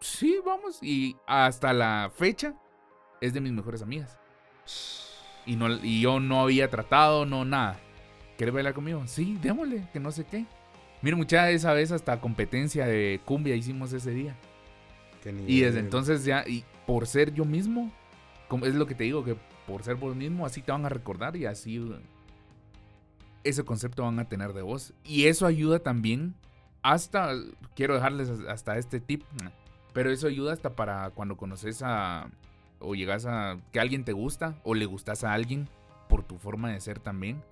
[0.00, 0.82] Sí, vamos.
[0.82, 2.54] Y hasta la fecha
[3.20, 4.18] es de mis mejores amigas.
[5.46, 7.78] Y, no, y yo no había tratado, no nada.
[8.36, 9.02] ¿Quieres bailar conmigo?
[9.06, 10.46] Sí, démosle, que no sé qué.
[11.02, 14.36] Mira, mucha esa vez hasta competencia de cumbia hicimos ese día.
[15.46, 17.92] Y desde entonces ya, y por ser yo mismo,
[18.48, 20.88] como es lo que te digo, que por ser vos mismo, así te van a
[20.88, 21.82] recordar y así
[23.42, 24.92] ese concepto van a tener de vos.
[25.04, 26.34] Y eso ayuda también
[26.82, 27.32] hasta,
[27.74, 29.22] quiero dejarles hasta este tip,
[29.92, 32.30] pero eso ayuda hasta para cuando conoces a,
[32.80, 35.68] o llegas a, que alguien te gusta, o le gustas a alguien
[36.08, 37.42] por tu forma de ser también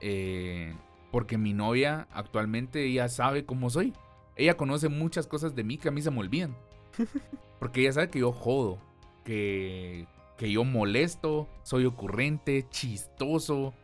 [0.00, 0.74] eh,
[1.10, 3.92] porque mi novia actualmente ella sabe cómo soy.
[4.36, 6.54] Ella conoce muchas cosas de mí que a mí se me olvidan.
[7.58, 8.78] Porque ella sabe que yo jodo,
[9.24, 13.74] que, que yo molesto, soy ocurrente, chistoso,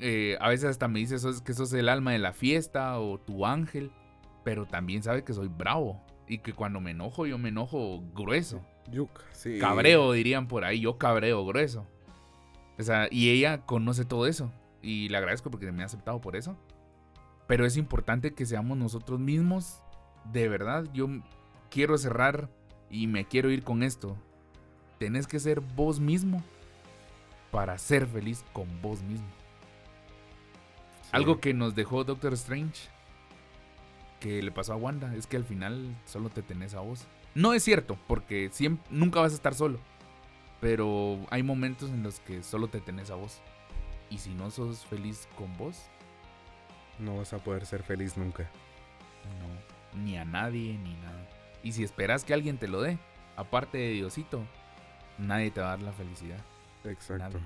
[0.00, 3.44] Eh, a veces hasta me dice que sos el alma de la fiesta o tu
[3.44, 3.90] ángel,
[4.44, 8.62] pero también sabe que soy bravo y que cuando me enojo, yo me enojo grueso.
[8.92, 9.58] Yuca, sí.
[9.58, 11.84] Cabreo, dirían por ahí, yo cabreo grueso.
[12.78, 14.52] O sea, y ella conoce todo eso.
[14.82, 16.56] Y le agradezco porque me ha aceptado por eso.
[17.48, 19.82] Pero es importante que seamos nosotros mismos.
[20.32, 21.08] De verdad, yo
[21.70, 22.48] quiero cerrar
[22.90, 24.16] y me quiero ir con esto.
[24.98, 26.42] Tenés que ser vos mismo
[27.50, 29.28] para ser feliz con vos mismo.
[31.12, 32.88] Algo que nos dejó Doctor Strange,
[34.20, 37.06] que le pasó a Wanda, es que al final solo te tenés a vos.
[37.34, 39.78] No es cierto, porque siempre, nunca vas a estar solo.
[40.60, 43.40] Pero hay momentos en los que solo te tenés a vos.
[44.10, 45.86] Y si no sos feliz con vos,
[46.98, 48.50] no vas a poder ser feliz nunca.
[49.38, 51.37] No, ni a nadie, ni nada.
[51.62, 52.98] Y si esperas que alguien te lo dé,
[53.36, 54.44] aparte de Diosito,
[55.18, 56.38] nadie te va a dar la felicidad.
[56.84, 57.38] Exacto.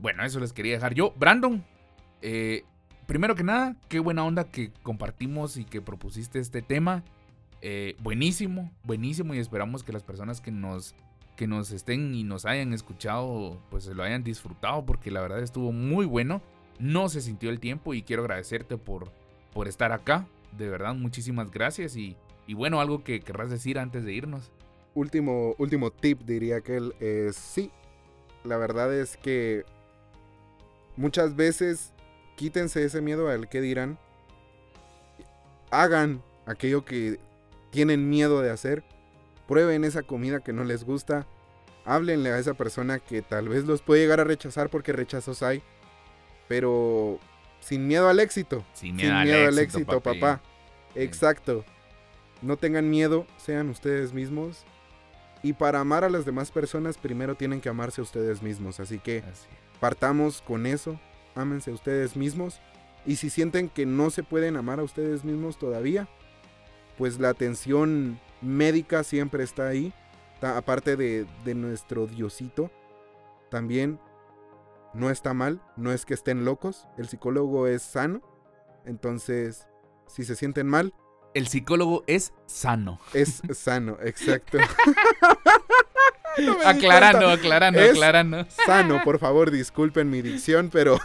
[0.00, 1.12] Bueno, eso les quería dejar yo.
[1.16, 1.64] Brandon,
[2.20, 2.64] eh,
[3.06, 7.02] primero que nada, qué buena onda que compartimos y que propusiste este tema.
[7.60, 10.94] Eh, buenísimo, buenísimo y esperamos que las personas que nos,
[11.36, 15.42] que nos estén y nos hayan escuchado pues se lo hayan disfrutado porque la verdad
[15.42, 16.42] estuvo muy bueno.
[16.78, 19.12] No se sintió el tiempo y quiero agradecerte por,
[19.52, 20.26] por estar acá.
[20.56, 22.16] De verdad, muchísimas gracias y,
[22.52, 24.52] y bueno, algo que querrás decir antes de irnos.
[24.94, 27.70] Último, último tip diría que él es sí.
[28.44, 29.64] La verdad es que
[30.98, 31.94] muchas veces
[32.36, 33.98] quítense ese miedo al que dirán.
[35.70, 37.18] Hagan aquello que
[37.70, 38.84] tienen miedo de hacer.
[39.48, 41.26] Prueben esa comida que no les gusta.
[41.86, 45.62] Háblenle a esa persona que tal vez los puede llegar a rechazar porque rechazos hay.
[46.48, 47.18] Pero
[47.60, 48.62] sin miedo al éxito.
[48.74, 50.42] Sin miedo, al, éxito, papá.
[50.94, 51.64] Exacto.
[52.42, 54.64] No tengan miedo, sean ustedes mismos.
[55.42, 58.80] Y para amar a las demás personas, primero tienen que amarse a ustedes mismos.
[58.80, 59.22] Así que
[59.80, 61.00] partamos con eso.
[61.34, 62.60] Ámense a ustedes mismos.
[63.06, 66.08] Y si sienten que no se pueden amar a ustedes mismos todavía,
[66.98, 69.92] pues la atención médica siempre está ahí.
[70.40, 72.70] aparte de, de nuestro Diosito,
[73.48, 74.00] también
[74.94, 78.20] no está mal, no es que estén locos, el psicólogo es sano.
[78.84, 79.68] Entonces,
[80.06, 80.92] si se sienten mal,
[81.34, 83.00] el psicólogo es sano.
[83.12, 84.58] Es sano, exacto.
[86.64, 88.46] aclarando, aclarando, aclarando.
[88.66, 90.98] Sano, por favor, disculpen mi dicción, pero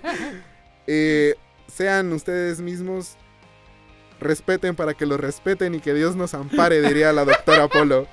[0.86, 1.34] eh,
[1.66, 3.16] sean ustedes mismos
[4.20, 8.06] respeten para que lo respeten y que Dios nos ampare, diría la doctora Polo.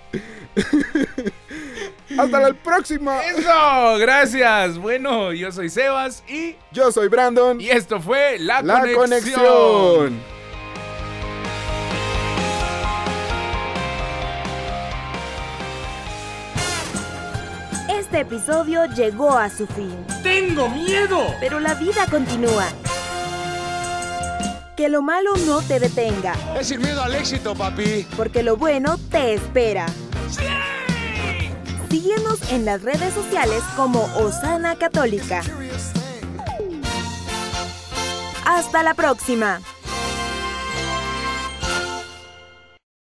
[2.17, 3.23] Hasta la próxima.
[3.23, 4.77] Eso, gracias.
[4.77, 7.59] Bueno, yo soy Sebas y yo soy Brandon.
[7.59, 8.61] Y esto fue La,
[8.93, 10.19] conexión.
[18.14, 20.05] Este episodio llegó a su fin.
[20.22, 21.34] ¡Tengo miedo!
[21.39, 22.68] Pero la vida continúa.
[24.78, 26.36] Que lo malo no te detenga.
[26.55, 28.05] Es sin miedo al éxito, papi.
[28.16, 29.88] Porque lo bueno te espera.
[30.30, 30.43] ¡Sí!
[31.89, 35.41] Síguenos en las redes sociales como Osana Católica.
[38.45, 39.59] Hasta la próxima.